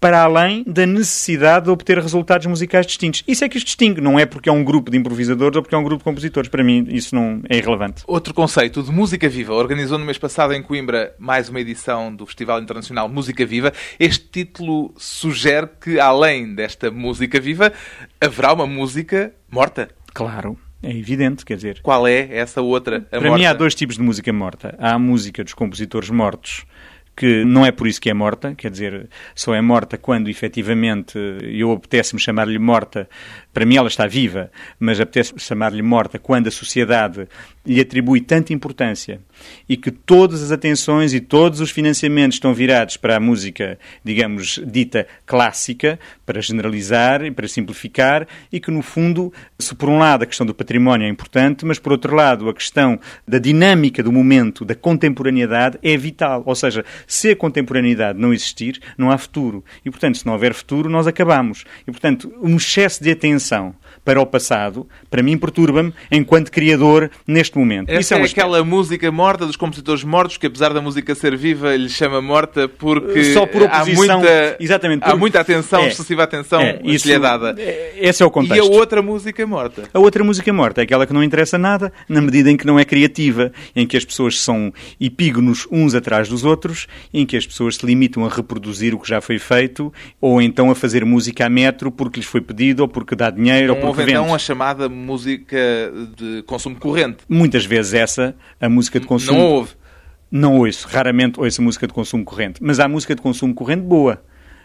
para 0.00 0.22
além 0.22 0.64
da 0.66 0.86
necessidade 0.86 1.66
de 1.66 1.70
obter 1.70 1.98
resultados 1.98 2.46
musicais 2.46 2.86
distintos. 2.86 3.22
Isso 3.26 3.44
é 3.44 3.48
que 3.48 3.56
os 3.56 3.64
distingue, 3.64 4.00
não 4.00 4.18
é 4.18 4.26
porque 4.26 4.48
é 4.48 4.52
um 4.52 4.62
grupo 4.62 4.90
de 4.90 4.96
improvisadores 4.96 5.56
ou 5.56 5.62
porque 5.62 5.74
é 5.74 5.78
um 5.78 5.82
grupo 5.82 5.98
de 5.98 6.04
compositores. 6.04 6.48
Para 6.48 6.62
mim, 6.62 6.86
isso 6.90 7.14
não 7.14 7.42
é 7.48 7.56
irrelevante. 7.56 8.02
Outro 8.06 8.32
conceito 8.32 8.82
de 8.82 8.90
música 8.90 9.28
viva. 9.28 9.54
Organizou 9.54 9.98
no 9.98 10.04
mês 10.04 10.18
passado 10.18 10.52
em 10.52 10.62
Coimbra 10.62 11.14
mais 11.18 11.48
uma 11.48 11.60
edição 11.60 12.14
do 12.14 12.26
Festival 12.26 12.60
Internacional 12.60 13.08
Música 13.08 13.44
Viva. 13.44 13.72
Este 13.98 14.24
título 14.26 14.94
sugere 14.96 15.68
que, 15.80 15.98
além 15.98 16.54
desta 16.54 16.90
música 16.90 17.40
viva, 17.40 17.72
haverá 18.20 18.52
uma 18.52 18.66
música 18.66 19.32
morta. 19.50 19.88
Claro. 20.14 20.58
É 20.82 20.96
evidente, 20.96 21.44
quer 21.44 21.56
dizer. 21.56 21.80
Qual 21.82 22.06
é 22.06 22.28
essa 22.30 22.62
outra? 22.62 23.00
Para 23.00 23.20
morta? 23.20 23.36
mim 23.36 23.46
há 23.46 23.52
dois 23.52 23.74
tipos 23.74 23.96
de 23.96 24.02
música 24.02 24.32
morta. 24.32 24.76
Há 24.78 24.94
a 24.94 24.98
música 24.98 25.42
dos 25.42 25.52
compositores 25.52 26.08
mortos, 26.08 26.64
que 27.18 27.44
não 27.44 27.66
é 27.66 27.72
por 27.72 27.88
isso 27.88 28.00
que 28.00 28.08
é 28.08 28.14
morta, 28.14 28.54
quer 28.54 28.70
dizer, 28.70 29.08
só 29.34 29.52
é 29.52 29.60
morta 29.60 29.98
quando 29.98 30.28
efetivamente 30.28 31.18
eu 31.42 31.72
apetece-me 31.72 32.20
chamar-lhe 32.20 32.60
morta. 32.60 33.08
Para 33.52 33.66
mim 33.66 33.74
ela 33.74 33.88
está 33.88 34.06
viva, 34.06 34.52
mas 34.78 35.00
apetece-me 35.00 35.40
chamar-lhe 35.40 35.82
morta 35.82 36.16
quando 36.16 36.46
a 36.46 36.50
sociedade 36.52 37.26
lhe 37.68 37.80
atribui 37.80 38.20
tanta 38.20 38.52
importância 38.52 39.20
e 39.68 39.76
que 39.76 39.90
todas 39.90 40.42
as 40.42 40.50
atenções 40.50 41.12
e 41.12 41.20
todos 41.20 41.60
os 41.60 41.70
financiamentos 41.70 42.36
estão 42.36 42.54
virados 42.54 42.96
para 42.96 43.16
a 43.16 43.20
música, 43.20 43.78
digamos, 44.02 44.60
dita 44.66 45.06
clássica, 45.26 45.98
para 46.24 46.40
generalizar 46.40 47.24
e 47.24 47.30
para 47.30 47.46
simplificar, 47.46 48.26
e 48.50 48.58
que 48.58 48.70
no 48.70 48.82
fundo, 48.82 49.32
se 49.58 49.74
por 49.74 49.88
um 49.88 49.98
lado 49.98 50.22
a 50.22 50.26
questão 50.26 50.46
do 50.46 50.54
património 50.54 51.06
é 51.06 51.08
importante, 51.08 51.64
mas 51.64 51.78
por 51.78 51.92
outro 51.92 52.14
lado 52.14 52.48
a 52.48 52.54
questão 52.54 52.98
da 53.26 53.38
dinâmica 53.38 54.02
do 54.02 54.10
momento, 54.10 54.64
da 54.64 54.74
contemporaneidade 54.74 55.78
é 55.82 55.96
vital. 55.96 56.42
Ou 56.46 56.54
seja, 56.54 56.84
se 57.06 57.30
a 57.30 57.36
contemporaneidade 57.36 58.18
não 58.18 58.32
existir, 58.32 58.80
não 58.96 59.10
há 59.10 59.18
futuro. 59.18 59.64
E 59.84 59.90
portanto, 59.90 60.18
se 60.18 60.26
não 60.26 60.32
houver 60.32 60.54
futuro, 60.54 60.88
nós 60.88 61.06
acabamos. 61.06 61.64
E 61.86 61.90
portanto, 61.90 62.32
um 62.42 62.56
excesso 62.56 63.02
de 63.02 63.10
atenção 63.10 63.74
para 64.08 64.22
o 64.22 64.24
passado, 64.24 64.88
para 65.10 65.22
mim, 65.22 65.36
perturba-me 65.36 65.92
enquanto 66.10 66.50
criador 66.50 67.10
neste 67.26 67.58
momento. 67.58 67.90
Essa 67.90 68.00
Isso 68.00 68.14
é 68.14 68.20
é, 68.20 68.24
aquela 68.24 68.64
música 68.64 69.12
morta 69.12 69.44
dos 69.44 69.54
compositores 69.54 70.02
mortos 70.02 70.38
que, 70.38 70.46
apesar 70.46 70.72
da 70.72 70.80
música 70.80 71.14
ser 71.14 71.36
viva, 71.36 71.76
lhe 71.76 71.90
chama 71.90 72.22
morta 72.22 72.66
porque 72.66 73.34
Só 73.34 73.44
por 73.44 73.64
há 73.64 73.82
oposição. 73.82 74.20
muita, 74.20 74.56
Exatamente, 74.58 75.02
há 75.04 75.10
por- 75.10 75.18
muita 75.18 75.40
atenção, 75.40 75.82
É. 75.82 75.88
excessiva 75.88 76.22
atenção 76.22 76.58
É, 76.62 76.72
que 76.78 76.90
isso- 76.90 77.06
lhe 77.06 77.12
é 77.12 77.18
dada. 77.18 77.54
é- 77.58 77.96
Esse 78.00 78.22
é 78.22 78.26
o 78.26 78.30
E 78.30 78.32
contexto. 78.32 78.72
a 78.72 78.76
outra 78.76 79.02
música 79.02 79.46
morta. 79.46 79.82
A 79.92 79.98
outra 79.98 80.24
música 80.24 80.50
morta 80.54 80.80
é 80.80 80.84
aquela 80.84 81.06
que 81.06 81.12
não 81.12 81.22
interessa 81.22 81.58
nada, 81.58 81.92
na 82.08 82.22
medida 82.22 82.50
em 82.50 82.56
que 82.56 82.66
não 82.66 82.78
é 82.78 82.86
criativa, 82.86 83.52
em 83.76 83.86
que 83.86 83.94
as 83.94 84.06
pessoas 84.06 84.40
são 84.40 84.72
epígonos 84.98 85.68
uns 85.70 85.94
atrás 85.94 86.30
dos 86.30 86.46
outros, 86.46 86.86
em 87.12 87.26
que 87.26 87.36
as 87.36 87.46
pessoas 87.46 87.76
se 87.76 87.84
limitam 87.84 88.24
a 88.24 88.30
reproduzir 88.30 88.94
o 88.94 88.98
que 88.98 89.06
já 89.08 89.20
foi 89.20 89.38
feito, 89.38 89.92
ou 90.18 90.40
então 90.40 90.70
a 90.70 90.74
fazer 90.74 91.04
música 91.04 91.44
a 91.44 91.50
metro 91.50 91.90
porque 91.92 92.20
lhes 92.20 92.26
foi 92.26 92.40
pedido, 92.40 92.80
ou 92.80 92.88
porque 92.88 93.14
dá 93.14 93.28
dinheiro, 93.28 93.68
Não 93.68 93.74
ou 93.74 93.80
porque 93.80 93.97
houve 94.00 94.12
então 94.12 94.34
a 94.34 94.38
chamada 94.38 94.88
música 94.88 95.56
de 96.16 96.42
consumo 96.42 96.76
corrente. 96.76 97.18
Muitas 97.28 97.64
vezes 97.64 97.94
essa, 97.94 98.36
a 98.60 98.68
música 98.68 98.98
de 98.98 99.06
consumo... 99.06 99.38
Não 99.38 99.46
houve. 99.46 99.70
Não 100.30 100.58
ouço, 100.58 100.86
raramente 100.88 101.40
ouço 101.40 101.62
música 101.62 101.86
de 101.86 101.92
consumo 101.92 102.24
corrente. 102.24 102.62
Mas 102.62 102.78
há 102.78 102.86
música 102.86 103.14
de 103.14 103.22
consumo 103.22 103.54
corrente 103.54 103.82
boa, 103.82 104.22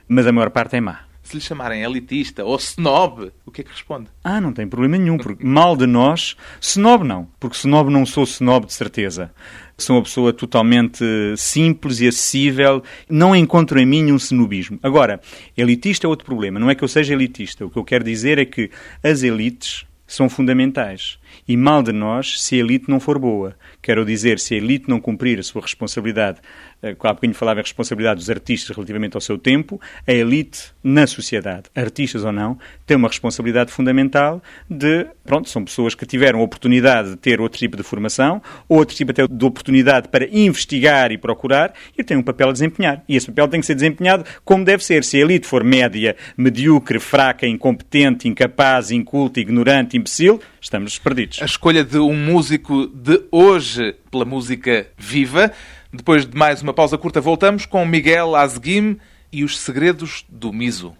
mas 0.07 0.27
a 0.27 0.31
maior 0.31 0.49
parte 0.49 0.75
é 0.75 0.81
má. 0.81 1.01
Se 1.23 1.37
lhe 1.37 1.41
chamarem 1.41 1.83
elitista 1.83 2.43
ou 2.43 2.57
snob, 2.57 3.31
o 3.45 3.51
que 3.51 3.61
é 3.61 3.63
que 3.63 3.71
responde? 3.71 4.07
Ah, 4.21 4.41
não 4.41 4.51
tem 4.51 4.67
problema 4.67 4.97
nenhum, 4.97 5.17
porque 5.17 5.45
mal 5.45 5.77
de 5.77 5.87
nós, 5.87 6.35
snob 6.59 7.05
não, 7.05 7.29
porque 7.39 7.55
snob 7.55 7.89
não 7.89 8.05
sou 8.05 8.25
snob 8.25 8.65
de 8.65 8.73
certeza. 8.73 9.31
Sou 9.77 9.95
uma 9.95 10.03
pessoa 10.03 10.31
totalmente 10.31 11.03
simples 11.35 11.99
e 11.99 12.07
acessível, 12.07 12.83
não 13.09 13.35
encontro 13.35 13.79
em 13.79 13.85
mim 13.85 14.11
um 14.11 14.17
snobismo. 14.17 14.79
Agora, 14.83 15.19
elitista 15.57 16.05
é 16.05 16.09
outro 16.09 16.25
problema, 16.25 16.59
não 16.59 16.69
é 16.69 16.75
que 16.75 16.83
eu 16.83 16.87
seja 16.87 17.13
elitista, 17.13 17.65
o 17.65 17.69
que 17.69 17.77
eu 17.77 17.83
quero 17.83 18.03
dizer 18.03 18.37
é 18.37 18.45
que 18.45 18.69
as 19.03 19.23
elites 19.23 19.85
são 20.05 20.29
fundamentais. 20.29 21.17
E 21.47 21.57
mal 21.57 21.81
de 21.81 21.91
nós 21.91 22.41
se 22.41 22.55
a 22.55 22.59
elite 22.59 22.89
não 22.89 22.99
for 22.99 23.17
boa. 23.17 23.55
Quero 23.81 24.05
dizer, 24.05 24.39
se 24.39 24.53
a 24.53 24.57
elite 24.57 24.87
não 24.87 24.99
cumprir 24.99 25.39
a 25.39 25.43
sua 25.43 25.61
responsabilidade, 25.61 26.39
há 26.83 27.13
bocadinho 27.13 27.33
falava 27.33 27.59
em 27.59 27.63
responsabilidade 27.63 28.19
dos 28.19 28.29
artistas 28.29 28.75
relativamente 28.75 29.15
ao 29.15 29.21
seu 29.21 29.37
tempo, 29.37 29.79
a 30.05 30.11
elite 30.11 30.71
na 30.83 31.07
sociedade, 31.07 31.63
artistas 31.75 32.23
ou 32.23 32.31
não, 32.31 32.57
tem 32.85 32.97
uma 32.97 33.07
responsabilidade 33.07 33.71
fundamental 33.71 34.41
de, 34.69 35.07
pronto, 35.23 35.49
são 35.49 35.63
pessoas 35.63 35.95
que 35.95 36.05
tiveram 36.05 36.39
a 36.39 36.43
oportunidade 36.43 37.11
de 37.11 37.15
ter 37.15 37.39
outro 37.39 37.57
tipo 37.57 37.77
de 37.77 37.83
formação, 37.83 38.41
outro 38.67 38.95
tipo 38.95 39.11
até 39.11 39.25
de 39.25 39.45
oportunidade 39.45 40.09
para 40.09 40.27
investigar 40.27 41.11
e 41.11 41.17
procurar, 41.17 41.73
e 41.97 42.03
têm 42.03 42.17
um 42.17 42.23
papel 42.23 42.49
a 42.49 42.51
desempenhar. 42.51 43.03
E 43.07 43.15
esse 43.15 43.27
papel 43.27 43.47
tem 43.47 43.59
que 43.59 43.65
ser 43.65 43.75
desempenhado 43.75 44.25
como 44.43 44.65
deve 44.65 44.83
ser. 44.83 45.03
Se 45.03 45.17
a 45.17 45.21
elite 45.21 45.47
for 45.47 45.63
média, 45.63 46.15
medíocre, 46.35 46.99
fraca, 46.99 47.47
incompetente, 47.47 48.27
incapaz, 48.27 48.91
inculta, 48.91 49.39
ignorante, 49.39 49.97
imbecil, 49.97 50.41
estamos 50.59 50.97
perdidos. 50.99 51.41
A 51.41 51.45
escolha 51.45 51.83
de 51.83 51.97
um 51.97 52.15
músico 52.15 52.87
de 52.87 53.21
hoje 53.31 53.95
pela 54.11 54.25
música 54.25 54.87
viva. 54.97 55.51
Depois 55.93 56.25
de 56.25 56.35
mais 56.35 56.59
uma 56.63 56.73
pausa 56.73 56.97
curta, 56.97 57.21
voltamos 57.21 57.67
com 57.67 57.85
Miguel 57.85 58.35
Azguim 58.35 58.97
e 59.31 59.43
os 59.43 59.59
segredos 59.59 60.25
do 60.27 60.51
Miso. 60.51 60.97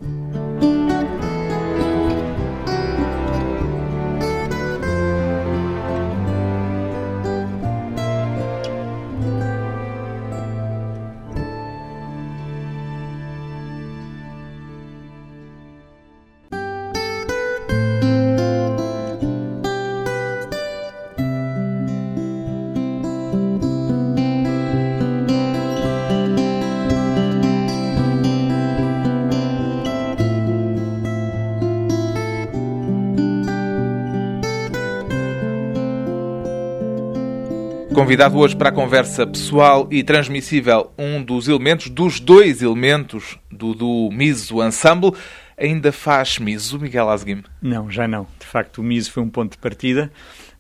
Convidado 38.04 38.38
hoje 38.38 38.54
para 38.54 38.68
a 38.68 38.72
conversa 38.74 39.26
pessoal 39.26 39.88
e 39.90 40.04
transmissível, 40.04 40.92
um 40.98 41.24
dos 41.24 41.48
elementos, 41.48 41.90
dos 41.90 42.20
dois 42.20 42.62
elementos 42.62 43.40
do, 43.50 43.74
do 43.74 44.10
Miso 44.12 44.62
Ensemble. 44.62 45.14
Ainda 45.58 45.90
faz 45.90 46.38
Miso, 46.38 46.78
Miguel 46.78 47.10
Azguim? 47.10 47.46
Não, 47.62 47.90
já 47.90 48.06
não. 48.06 48.28
De 48.38 48.46
facto, 48.46 48.80
o 48.80 48.84
MISO 48.84 49.10
foi 49.10 49.24
um 49.24 49.30
ponto 49.30 49.54
de 49.54 49.58
partida. 49.58 50.12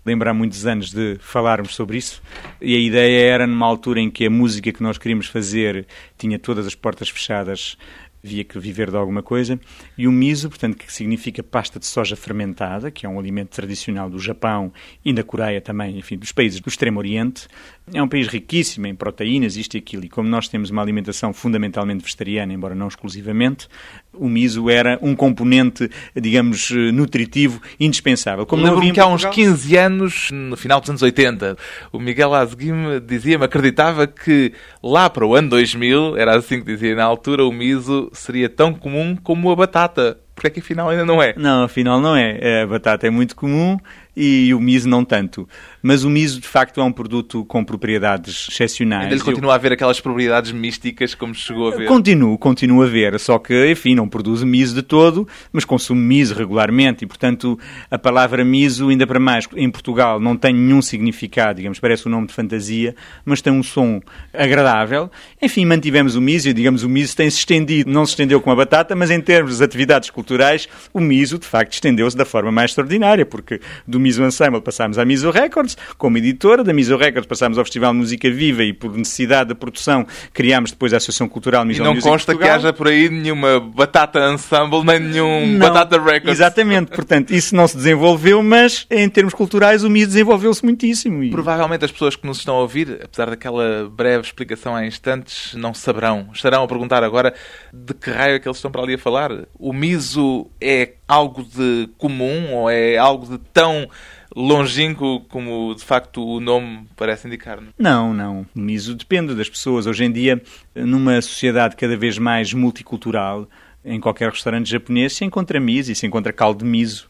Lembro 0.05 0.29
há 0.29 0.33
muitos 0.33 0.65
anos 0.65 0.91
de 0.91 1.17
falarmos 1.19 1.75
sobre 1.75 1.97
isso. 1.97 2.21
E 2.61 2.77
a 2.77 2.79
ideia 2.79 3.33
era, 3.33 3.45
numa 3.45 3.65
altura 3.65 3.99
em 3.99 4.09
que 4.09 4.25
a 4.25 4.29
música 4.29 4.71
que 4.71 4.81
nós 4.81 4.97
queríamos 4.97 5.27
fazer 5.27 5.85
tinha 6.17 6.39
todas 6.39 6.65
as 6.65 6.75
portas 6.75 7.09
fechadas, 7.09 7.77
havia 8.25 8.43
que 8.43 8.57
viver 8.57 8.89
de 8.89 8.95
alguma 8.95 9.21
coisa. 9.21 9.59
E 9.97 10.07
o 10.07 10.11
miso, 10.11 10.49
portanto, 10.49 10.77
que 10.77 10.91
significa 10.91 11.43
pasta 11.43 11.77
de 11.77 11.85
soja 11.85 12.15
fermentada, 12.15 12.89
que 12.89 13.05
é 13.05 13.09
um 13.09 13.19
alimento 13.19 13.49
tradicional 13.49 14.09
do 14.09 14.17
Japão 14.17 14.71
e 15.03 15.11
da 15.11 15.23
Coreia 15.23 15.59
também, 15.59 15.97
enfim, 15.97 16.17
dos 16.17 16.31
países 16.31 16.61
do 16.61 16.69
Extremo 16.69 16.99
Oriente. 16.99 17.47
É 17.93 18.01
um 18.01 18.07
país 18.07 18.27
riquíssimo 18.27 18.87
em 18.87 18.95
proteínas, 18.95 19.57
isto 19.57 19.75
e 19.75 19.77
aquilo. 19.77 20.05
E 20.05 20.09
como 20.09 20.29
nós 20.29 20.47
temos 20.47 20.69
uma 20.69 20.81
alimentação 20.81 21.33
fundamentalmente 21.33 22.01
vegetariana, 22.01 22.53
embora 22.53 22.73
não 22.73 22.87
exclusivamente, 22.87 23.67
o 24.13 24.29
miso 24.29 24.69
era 24.69 24.97
um 25.01 25.13
componente, 25.15 25.89
digamos, 26.15 26.71
nutritivo 26.93 27.61
indispensável. 27.77 28.45
Como 28.45 28.63
Lembro-me 28.63 28.89
em 28.89 28.93
que 28.93 29.01
há 29.01 29.05
uns 29.05 29.23
Portugal- 29.23 29.33
15 29.33 29.75
anos, 29.77 30.29
no 30.31 30.55
final 30.55 30.79
dos 30.79 30.89
anos 30.89 31.01
80, 31.01 31.57
o 31.91 31.99
Miguel 31.99 32.33
Azguim 32.33 32.73
dizia-me, 33.05 33.43
acreditava 33.43 34.07
que 34.07 34.53
lá 34.81 35.09
para 35.09 35.25
o 35.25 35.35
ano 35.35 35.49
2000, 35.49 36.15
era 36.15 36.37
assim 36.37 36.61
que 36.61 36.65
dizia 36.65 36.95
na 36.95 37.03
altura, 37.03 37.43
o 37.43 37.51
miso 37.51 38.09
seria 38.13 38.49
tão 38.49 38.73
comum 38.73 39.15
como 39.15 39.51
a 39.51 39.55
batata. 39.55 40.19
Porque 40.33 40.47
é 40.47 40.49
que 40.49 40.59
afinal 40.59 40.89
ainda 40.89 41.05
não 41.05 41.21
é? 41.21 41.33
Não, 41.37 41.63
afinal 41.63 42.01
não 42.01 42.15
é. 42.15 42.63
A 42.63 42.67
batata 42.67 43.05
é 43.05 43.09
muito 43.09 43.35
comum, 43.35 43.77
e 44.15 44.53
o 44.53 44.59
miso 44.59 44.87
não 44.87 45.03
tanto. 45.03 45.47
Mas 45.81 46.03
o 46.03 46.09
miso, 46.09 46.39
de 46.39 46.47
facto, 46.47 46.79
é 46.79 46.83
um 46.83 46.91
produto 46.91 47.43
com 47.45 47.63
propriedades 47.63 48.47
excepcionais. 48.49 49.03
Ainda 49.03 49.15
lhe 49.15 49.21
continua 49.21 49.53
a 49.53 49.55
haver 49.55 49.73
aquelas 49.73 49.99
propriedades 49.99 50.51
místicas 50.51 51.13
como 51.15 51.33
chegou 51.33 51.73
a 51.73 51.75
ver? 51.75 51.87
Continuo, 51.87 52.37
continuo 52.37 52.83
a 52.83 52.87
ver, 52.87 53.19
só 53.19 53.37
que, 53.39 53.71
enfim, 53.71 53.95
não 53.95 54.07
produzo 54.07 54.45
miso 54.45 54.75
de 54.75 54.81
todo, 54.81 55.27
mas 55.51 55.65
consumo 55.65 55.99
miso 55.99 56.35
regularmente 56.35 57.03
e, 57.03 57.07
portanto, 57.07 57.59
a 57.89 57.97
palavra 57.97 58.45
miso, 58.45 58.89
ainda 58.89 59.05
para 59.05 59.19
mais, 59.19 59.47
em 59.55 59.69
Portugal 59.69 60.19
não 60.19 60.37
tem 60.37 60.53
nenhum 60.53 60.81
significado, 60.81 61.57
digamos, 61.57 61.79
parece 61.79 62.07
um 62.07 62.11
nome 62.11 62.27
de 62.27 62.33
fantasia, 62.33 62.95
mas 63.25 63.41
tem 63.41 63.51
um 63.51 63.63
som 63.63 63.99
agradável. 64.33 65.09
Enfim, 65.41 65.65
mantivemos 65.65 66.15
o 66.15 66.21
miso 66.21 66.49
e, 66.49 66.53
digamos, 66.53 66.83
o 66.83 66.89
miso 66.89 67.15
tem-se 67.15 67.37
estendido, 67.39 67.91
não 67.91 68.05
se 68.05 68.11
estendeu 68.11 68.39
com 68.39 68.51
a 68.51 68.55
batata, 68.55 68.95
mas 68.95 69.09
em 69.09 69.19
termos 69.19 69.57
de 69.57 69.63
atividades 69.63 70.09
culturais, 70.09 70.69
o 70.93 70.99
miso, 70.99 71.37
de 71.37 71.47
facto, 71.47 71.73
estendeu-se 71.73 72.15
da 72.15 72.25
forma 72.25 72.51
mais 72.51 72.71
extraordinária, 72.71 73.25
porque 73.25 73.59
do 73.87 73.99
Miso 74.03 74.23
Ensemble 74.23 74.61
passámos 74.61 74.99
à 74.99 75.05
Miso 75.05 75.31
Records, 75.31 75.75
como 75.97 76.17
editora, 76.17 76.63
da 76.63 76.73
Miso 76.73 76.95
Records 76.97 77.25
passámos 77.27 77.57
ao 77.57 77.63
Festival 77.65 77.91
de 77.93 77.99
Música 77.99 78.29
Viva 78.29 78.63
e, 78.63 78.73
por 78.73 78.95
necessidade 78.95 79.49
da 79.49 79.55
produção, 79.55 80.05
criámos 80.33 80.71
depois 80.71 80.93
a 80.93 80.97
Associação 80.97 81.27
Cultural 81.27 81.65
Miso 81.65 81.81
E 81.81 81.83
não 81.83 81.93
Music 81.95 82.09
consta 82.09 82.33
que 82.33 82.37
Portugal. 82.39 82.57
haja 82.57 82.73
por 82.73 82.87
aí 82.89 83.09
nenhuma 83.09 83.59
Batata 83.59 84.19
Ensemble, 84.31 84.83
nem 84.83 84.99
nenhum 84.99 85.47
Não, 85.57 85.59
Batata 85.73 85.97
Records. 85.99 86.29
Exatamente, 86.29 86.91
portanto, 86.95 87.31
isso 87.31 87.55
não 87.55 87.67
se 87.67 87.77
desenvolveu, 87.77 88.43
mas 88.43 88.85
em 88.91 89.09
termos 89.09 89.33
culturais 89.33 89.83
o 89.83 89.89
MIS 89.89 90.07
desenvolveu-se 90.07 90.63
muitíssimo. 90.63 91.23
E- 91.23 91.31
Provavelmente 91.31 91.85
as 91.85 91.91
pessoas 91.91 92.15
que 92.15 92.27
nos 92.27 92.37
estão 92.39 92.55
a 92.57 92.59
ouvir, 92.59 92.99
apesar 93.03 93.29
daquela 93.29 93.89
breve 93.89 94.25
explicação 94.25 94.75
há 94.75 94.85
instantes, 94.85 95.53
não 95.55 95.73
saberão. 95.73 96.29
Estarão 96.33 96.63
a 96.63 96.67
perguntar 96.67 97.03
agora 97.03 97.33
de 97.73 97.93
que 97.93 98.09
raio 98.09 98.35
é 98.35 98.39
que 98.39 98.47
eles 98.47 98.57
estão 98.57 98.69
para 98.71 98.81
ali 98.81 98.95
a 98.95 98.97
falar. 98.97 99.31
O 99.57 99.71
miso 99.71 100.49
é 100.59 100.93
algo 101.07 101.43
de 101.43 101.89
comum 101.97 102.53
ou 102.53 102.69
é 102.69 102.97
algo 102.97 103.25
de 103.25 103.37
tão 103.51 103.87
longínquo 104.35 105.21
como 105.29 105.75
de 105.75 105.83
facto 105.83 106.25
o 106.25 106.39
nome 106.39 106.87
parece 106.95 107.27
indicar? 107.27 107.61
não? 107.61 107.73
Não, 107.77 108.13
não. 108.13 108.45
O 108.55 108.59
miso 108.59 108.95
depende 108.95 109.35
das 109.35 109.49
pessoas. 109.49 109.85
Hoje 109.85 110.05
em 110.05 110.11
dia, 110.11 110.41
numa 110.75 111.21
sociedade 111.21 111.75
cada 111.75 111.95
vez 111.95 112.17
mais 112.17 112.53
multicultural, 112.53 113.47
em 113.85 113.99
qualquer 113.99 114.29
restaurante 114.29 114.69
japonês 114.69 115.13
se 115.13 115.25
encontra 115.25 115.59
miso 115.59 115.91
e 115.91 115.95
se 115.95 116.05
encontra 116.07 116.33
caldo 116.33 116.63
de 116.63 116.69
miso. 116.69 117.09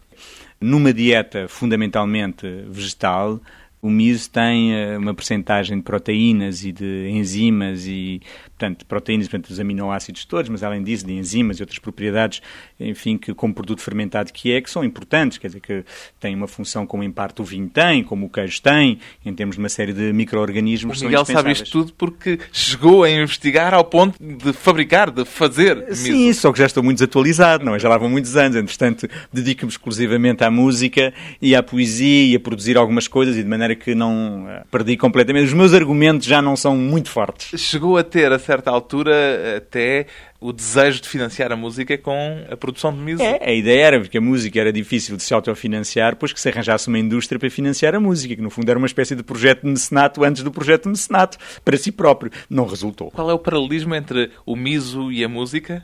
Numa 0.60 0.94
dieta 0.94 1.48
fundamentalmente 1.48 2.48
vegetal, 2.70 3.40
o 3.82 3.90
miso 3.90 4.30
tem 4.30 4.74
eh, 4.74 4.98
uma 4.98 5.14
percentagem 5.14 5.78
de 5.78 5.84
proteínas 5.84 6.64
e 6.64 6.72
de 6.72 7.10
enzimas 7.10 7.86
e, 7.86 8.22
portanto, 8.58 8.86
proteínas, 8.86 9.28
portanto, 9.28 9.50
os 9.50 9.60
aminoácidos 9.60 10.26
todos, 10.26 10.50
mas 10.50 10.64
além 10.64 10.84
disso, 10.84 11.06
de 11.06 11.14
enzimas 11.14 11.60
e 11.60 11.64
outras 11.64 11.80
propriedades, 11.80 12.42
enfim, 12.80 13.18
que 13.18 13.34
como 13.34 13.54
produto 13.54 13.82
fermentado 13.82 14.32
que 14.32 14.52
é, 14.52 14.62
que 14.62 14.70
são 14.70 14.84
importantes, 14.84 15.38
quer 15.38 15.48
dizer, 15.48 15.60
que 15.60 15.84
tem 16.20 16.34
uma 16.36 16.48
função 16.48 16.86
como 16.88 17.04
em 17.04 17.12
parte 17.12 17.42
o 17.42 17.46
vinho 17.46 17.70
tem, 17.70 18.04
como 18.04 18.28
o 18.28 18.30
queijo 18.30 18.62
tem, 18.62 19.00
em 19.26 19.34
termos 19.34 19.56
de 19.56 19.60
uma 19.60 19.70
série 19.70 19.94
de 19.94 20.14
micro-organismos 20.14 21.02
O 21.02 21.06
Miguel 21.06 21.26
sabe 21.26 21.52
isto 21.52 21.70
tudo 21.70 21.94
porque 21.94 22.40
chegou 22.52 23.04
a 23.04 23.10
investigar 23.10 23.74
ao 23.74 23.84
ponto 23.84 24.18
de 24.20 24.54
fabricar, 24.54 25.12
de 25.12 25.26
fazer. 25.26 25.94
Sim, 25.96 26.32
só 26.34 26.52
que 26.52 26.60
já 26.60 26.66
estou 26.66 26.84
muito 26.84 27.00
desatualizado, 27.00 27.66
não 27.66 27.76
é? 27.76 27.80
Já 27.80 27.90
lá 27.90 27.98
vão 27.98 28.10
muitos 28.10 28.36
anos, 28.38 28.56
entretanto, 28.56 29.08
dedico-me 29.32 29.72
exclusivamente 29.72 30.44
à 30.44 30.52
música 30.52 31.14
e 31.42 31.56
à 31.56 31.62
poesia 31.62 32.32
e 32.32 32.36
a 32.36 32.40
produzir 32.40 32.78
algumas 32.78 33.08
coisas 33.08 33.36
e 33.36 33.44
de 33.44 33.50
maneira 33.50 33.76
que 33.76 33.94
não 33.94 34.46
eh, 34.48 34.64
perdi 34.72 34.96
completamente. 34.96 35.46
Os 35.46 35.54
meus 35.54 35.74
argumentos 35.74 36.26
já 36.26 36.42
não 36.42 36.56
são 36.56 36.78
muito 36.78 37.10
fortes. 37.10 37.60
Chegou 37.60 37.98
a 37.98 38.04
ter, 38.04 38.32
a 38.32 38.40
certa 38.40 38.53
altura, 38.66 39.58
até 39.58 40.08
o 40.40 40.52
desejo 40.52 41.02
de 41.02 41.08
financiar 41.08 41.52
a 41.52 41.56
música 41.56 41.98
com 41.98 42.46
a 42.50 42.58
produção 42.58 42.92
de 42.92 43.00
miso. 43.00 43.24
É, 43.24 43.40
a 43.42 43.54
ideia 43.54 43.86
era, 43.86 44.00
porque 44.00 44.18
a 44.18 44.22
música 44.22 44.60
era 44.60 44.74
difícil 44.74 45.16
de 45.16 45.24
se 45.24 45.34
autofinanciar, 45.34 46.18
pois 46.18 46.34
que 46.34 46.40
se 46.40 46.50
arranjasse 46.50 46.88
uma 46.90 47.00
indústria 47.00 47.40
para 47.40 47.50
financiar 47.50 47.96
a 47.96 48.00
música, 48.00 48.36
que 48.36 48.42
no 48.42 48.50
fundo 48.50 48.70
era 48.70 48.78
uma 48.78 48.88
espécie 48.88 49.16
de 49.16 49.24
projeto 49.24 49.62
de 49.62 49.70
mecenato 49.70 50.24
antes 50.24 50.44
do 50.44 50.52
projeto 50.52 50.84
de 50.84 50.90
mecenato, 50.90 51.38
para 51.64 51.78
si 51.78 51.92
próprio. 51.92 52.32
Não 52.50 52.66
resultou. 52.66 53.10
Qual 53.12 53.30
é 53.30 53.34
o 53.34 53.40
paralelismo 53.40 53.96
entre 53.96 54.32
o 54.46 54.56
miso 54.56 55.12
e 55.12 55.24
a 55.24 55.30
música? 55.30 55.84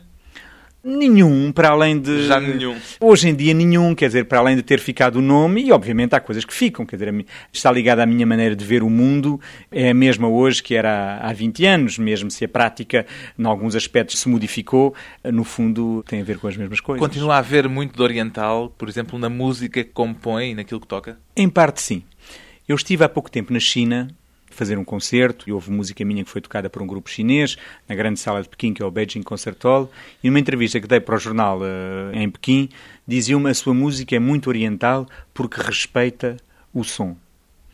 Nenhum, 0.82 1.52
para 1.52 1.70
além 1.70 2.00
de. 2.00 2.26
Já 2.26 2.40
nenhum. 2.40 2.76
Hoje 2.98 3.28
em 3.28 3.34
dia, 3.34 3.52
nenhum, 3.52 3.94
quer 3.94 4.06
dizer, 4.06 4.24
para 4.24 4.38
além 4.38 4.56
de 4.56 4.62
ter 4.62 4.80
ficado 4.80 5.16
o 5.16 5.22
nome, 5.22 5.62
e 5.62 5.72
obviamente 5.72 6.14
há 6.14 6.20
coisas 6.20 6.44
que 6.44 6.54
ficam, 6.54 6.86
quer 6.86 6.96
dizer, 6.96 7.26
está 7.52 7.70
ligada 7.70 8.02
à 8.02 8.06
minha 8.06 8.26
maneira 8.26 8.56
de 8.56 8.64
ver 8.64 8.82
o 8.82 8.88
mundo, 8.88 9.38
é 9.70 9.90
a 9.90 9.94
mesma 9.94 10.26
hoje 10.28 10.62
que 10.62 10.74
era 10.74 11.18
há 11.18 11.32
20 11.32 11.66
anos, 11.66 11.98
mesmo 11.98 12.30
se 12.30 12.44
a 12.44 12.48
prática, 12.48 13.06
em 13.38 13.44
alguns 13.44 13.76
aspectos, 13.76 14.18
se 14.18 14.28
modificou, 14.28 14.94
no 15.24 15.44
fundo 15.44 16.02
tem 16.08 16.22
a 16.22 16.24
ver 16.24 16.38
com 16.38 16.48
as 16.48 16.56
mesmas 16.56 16.80
coisas. 16.80 17.06
Continua 17.06 17.34
a 17.34 17.38
haver 17.38 17.68
muito 17.68 17.94
de 17.94 18.02
oriental, 18.02 18.74
por 18.78 18.88
exemplo, 18.88 19.18
na 19.18 19.28
música 19.28 19.84
que 19.84 19.90
compõe 19.90 20.52
e 20.52 20.54
naquilo 20.54 20.80
que 20.80 20.86
toca? 20.86 21.18
Em 21.36 21.48
parte, 21.48 21.82
sim. 21.82 22.02
Eu 22.66 22.76
estive 22.76 23.04
há 23.04 23.08
pouco 23.08 23.30
tempo 23.30 23.52
na 23.52 23.60
China 23.60 24.08
fazer 24.50 24.78
um 24.78 24.84
concerto 24.84 25.48
e 25.48 25.52
houve 25.52 25.70
música 25.70 26.04
minha 26.04 26.24
que 26.24 26.30
foi 26.30 26.40
tocada 26.40 26.68
por 26.68 26.82
um 26.82 26.86
grupo 26.86 27.08
chinês 27.08 27.56
na 27.88 27.94
grande 27.94 28.20
sala 28.20 28.42
de 28.42 28.48
Pequim, 28.48 28.74
que 28.74 28.82
é 28.82 28.84
o 28.84 28.90
Beijing 28.90 29.22
Concert 29.22 29.56
Hall, 29.62 29.90
e 30.22 30.28
numa 30.28 30.38
entrevista 30.38 30.80
que 30.80 30.86
dei 30.86 31.00
para 31.00 31.16
o 31.16 31.18
jornal 31.18 31.60
eh, 31.62 32.22
em 32.22 32.30
Pequim, 32.30 32.68
diziam-me 33.06 33.50
a 33.50 33.54
sua 33.54 33.72
música 33.72 34.14
é 34.14 34.18
muito 34.18 34.48
oriental 34.48 35.06
porque 35.32 35.60
respeita 35.60 36.36
o 36.74 36.84
som. 36.84 37.16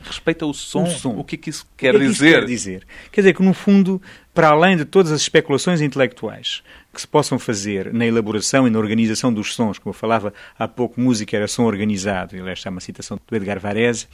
Respeita 0.00 0.46
o 0.46 0.54
som? 0.54 0.84
O 0.84 0.90
som. 0.90 1.10
O 1.16 1.24
que 1.24 1.34
é 1.34 1.38
que 1.38 1.50
isso 1.50 1.66
quer 1.76 1.92
que 1.92 1.96
é 1.96 2.00
que 2.00 2.06
dizer? 2.06 2.40
quer 2.40 2.46
dizer? 2.46 2.86
Quer 3.10 3.20
dizer 3.22 3.34
que, 3.34 3.42
no 3.42 3.52
fundo, 3.52 4.00
para 4.32 4.48
além 4.48 4.76
de 4.76 4.84
todas 4.84 5.10
as 5.10 5.22
especulações 5.22 5.80
intelectuais 5.80 6.62
que 6.92 7.00
se 7.00 7.08
possam 7.08 7.38
fazer 7.38 7.92
na 7.92 8.06
elaboração 8.06 8.66
e 8.66 8.70
na 8.70 8.78
organização 8.78 9.32
dos 9.32 9.54
sons, 9.54 9.78
como 9.78 9.90
eu 9.90 9.98
falava 9.98 10.32
há 10.58 10.68
pouco, 10.68 11.00
música 11.00 11.36
era 11.36 11.48
som 11.48 11.64
organizado, 11.64 12.36
e 12.36 12.48
esta 12.48 12.68
é 12.68 12.70
uma 12.70 12.80
citação 12.80 13.18
do 13.26 13.36
Edgar 13.36 13.58
Varese, 13.58 14.06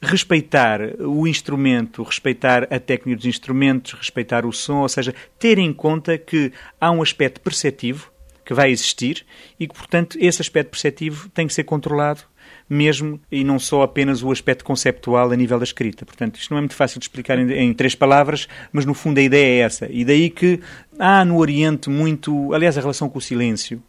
respeitar 0.00 0.80
o 1.00 1.26
instrumento, 1.26 2.02
respeitar 2.02 2.64
a 2.72 2.78
técnica 2.78 3.16
dos 3.16 3.26
instrumentos, 3.26 3.92
respeitar 3.92 4.46
o 4.46 4.52
som, 4.52 4.78
ou 4.78 4.88
seja, 4.88 5.14
ter 5.38 5.58
em 5.58 5.72
conta 5.72 6.16
que 6.16 6.52
há 6.80 6.90
um 6.90 7.02
aspecto 7.02 7.40
perceptivo 7.40 8.10
que 8.44 8.54
vai 8.54 8.70
existir 8.70 9.26
e 9.60 9.66
que, 9.66 9.74
portanto, 9.74 10.16
esse 10.20 10.40
aspecto 10.40 10.70
perceptivo 10.70 11.28
tem 11.30 11.46
que 11.46 11.52
ser 11.52 11.64
controlado 11.64 12.22
mesmo 12.68 13.20
e 13.30 13.42
não 13.44 13.58
só 13.58 13.82
apenas 13.82 14.22
o 14.22 14.30
aspecto 14.30 14.64
conceptual 14.64 15.30
a 15.30 15.36
nível 15.36 15.58
da 15.58 15.64
escrita. 15.64 16.04
Portanto, 16.04 16.36
isto 16.36 16.50
não 16.50 16.58
é 16.58 16.60
muito 16.60 16.74
fácil 16.74 16.98
de 16.98 17.04
explicar 17.04 17.38
em, 17.38 17.50
em 17.52 17.74
três 17.74 17.94
palavras, 17.94 18.48
mas 18.72 18.84
no 18.84 18.94
fundo 18.94 19.18
a 19.18 19.22
ideia 19.22 19.62
é 19.62 19.64
essa. 19.64 19.88
E 19.90 20.04
daí 20.04 20.30
que 20.30 20.60
há 20.98 21.24
no 21.24 21.38
Oriente 21.38 21.90
muito, 21.90 22.52
aliás, 22.54 22.76
a 22.76 22.80
relação 22.80 23.08
com 23.08 23.18
o 23.18 23.22
silêncio 23.22 23.82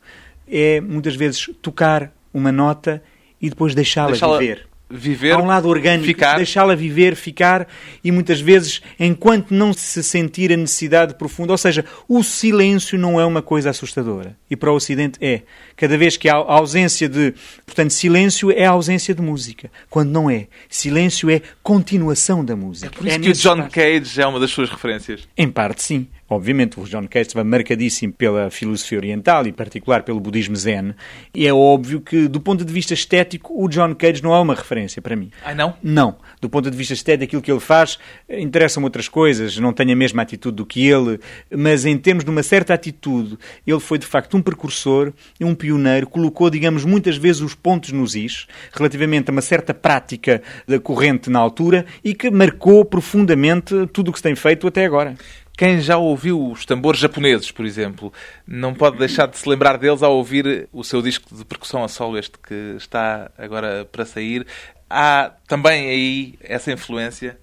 é 0.47 0.81
muitas 0.81 1.15
vezes 1.15 1.49
tocar 1.61 2.11
uma 2.33 2.51
nota 2.51 3.03
e 3.41 3.49
depois 3.49 3.75
deixá-la 3.75 4.11
Deixá-la 4.11 4.37
viver. 4.37 4.68
Viver, 4.91 5.33
Há 5.33 5.37
um 5.37 5.45
lado 5.45 5.69
orgânico, 5.69 6.19
deixá-la 6.35 6.73
viver, 6.73 7.15
ficar 7.15 7.67
e 8.03 8.11
muitas 8.11 8.41
vezes, 8.41 8.81
enquanto 8.99 9.51
não 9.51 9.71
se 9.71 10.01
sentir 10.01 10.51
a 10.51 10.57
necessidade 10.57 11.13
profunda, 11.13 11.51
ou 11.51 11.57
seja, 11.59 11.85
o 12.07 12.23
silêncio 12.23 12.97
não 12.97 13.19
é 13.19 13.25
uma 13.25 13.41
coisa 13.43 13.69
assustadora. 13.69 14.35
E 14.49 14.55
para 14.55 14.71
o 14.71 14.75
Ocidente 14.75 15.19
é. 15.21 15.43
Cada 15.75 15.95
vez 15.95 16.17
que 16.17 16.27
há 16.27 16.33
ausência 16.33 17.07
de. 17.07 17.35
Portanto, 17.65 17.91
silêncio 17.91 18.51
é 18.51 18.65
a 18.65 18.71
ausência 18.71 19.13
de 19.13 19.21
música. 19.21 19.69
Quando 19.91 20.09
não 20.09 20.27
é. 20.27 20.47
Silêncio 20.67 21.29
é 21.29 21.41
continuação 21.61 22.43
da 22.43 22.55
música. 22.55 22.89
Por 22.89 23.05
isso 23.05 23.19
que 23.19 23.29
o 23.29 23.33
John 23.33 23.57
espaço. 23.57 23.69
Cage 23.69 24.21
é 24.21 24.25
uma 24.25 24.39
das 24.39 24.49
suas 24.49 24.71
referências. 24.71 25.27
Em 25.37 25.49
parte, 25.49 25.83
sim. 25.83 26.07
Obviamente, 26.29 26.79
o 26.79 26.83
John 26.83 27.07
Cage 27.07 27.27
estava 27.27 27.43
marcadíssimo 27.43 28.13
pela 28.13 28.51
filosofia 28.51 28.99
oriental 28.99 29.45
e, 29.45 29.49
em 29.49 29.53
particular, 29.53 30.03
pelo 30.03 30.19
budismo 30.19 30.55
zen. 30.55 30.93
E 31.33 31.47
é 31.47 31.53
óbvio 31.53 32.01
que, 32.01 32.27
do 32.27 32.39
ponto 32.39 32.63
de 32.63 32.71
vista 32.71 32.93
estético, 32.93 33.53
o 33.61 33.67
John 33.67 33.95
Cage 33.95 34.21
não 34.21 34.33
é 34.33 34.39
uma 34.39 34.53
referência 34.53 35.01
para 35.01 35.15
mim. 35.15 35.31
Ai 35.43 35.55
não? 35.55 35.75
Não. 35.81 36.17
Do 36.39 36.49
ponto 36.49 36.69
de 36.69 36.77
vista 36.77 36.93
estético, 36.93 37.25
aquilo 37.25 37.41
que 37.41 37.51
ele 37.51 37.59
faz, 37.59 37.97
eh, 38.27 38.39
interessam 38.39 38.83
outras 38.83 39.07
coisas, 39.07 39.57
não 39.57 39.73
tem 39.73 39.91
a 39.91 39.95
mesma 39.95 40.21
atitude 40.21 40.55
do 40.57 40.65
que 40.65 40.87
ele, 40.87 41.19
mas 41.55 41.85
em 41.85 41.97
termos 41.97 42.23
de 42.23 42.29
uma 42.29 42.43
certa 42.43 42.73
atitude, 42.73 43.37
ele 43.65 43.79
foi 43.79 43.97
de 43.97 44.05
facto 44.05 44.37
um 44.37 44.41
precursor, 44.41 45.11
um 45.41 45.55
pioneiro, 45.55 46.07
colocou, 46.07 46.49
digamos, 46.49 46.85
muitas 46.85 47.17
vezes 47.17 47.41
os 47.41 47.55
pontos 47.55 47.91
nos 47.91 48.15
is, 48.15 48.45
relativamente 48.71 49.29
a 49.29 49.31
uma 49.31 49.41
certa 49.41 49.73
prática 49.73 50.41
da 50.67 50.79
corrente 50.79 51.29
na 51.29 51.39
altura 51.39 51.85
e 52.03 52.13
que 52.13 52.29
marcou 52.29 52.85
profundamente 52.85 53.87
tudo 53.91 54.09
o 54.09 54.11
que 54.11 54.19
se 54.19 54.23
tem 54.23 54.35
feito 54.35 54.67
até 54.67 54.85
agora. 54.85 55.15
Quem 55.59 55.81
já 55.81 55.97
ouviu 55.97 56.51
os 56.51 56.65
tambores 56.65 57.01
japoneses, 57.01 57.51
por 57.51 57.65
exemplo, 57.65 58.13
não 58.47 58.73
pode 58.73 58.97
deixar 58.97 59.27
de 59.27 59.37
se 59.37 59.49
lembrar 59.49 59.77
deles 59.77 60.01
ao 60.01 60.15
ouvir 60.15 60.69
o 60.71 60.85
seu 60.85 61.01
disco 61.01 61.35
de 61.35 61.43
percussão 61.43 61.83
a 61.83 61.89
solo, 61.89 62.17
este 62.17 62.39
que 62.39 62.75
está 62.77 63.29
agora 63.37 63.83
para 63.83 64.05
sair. 64.05 64.47
Há 64.89 65.33
também 65.49 65.89
aí 65.89 66.39
essa 66.39 66.71
influência? 66.71 67.37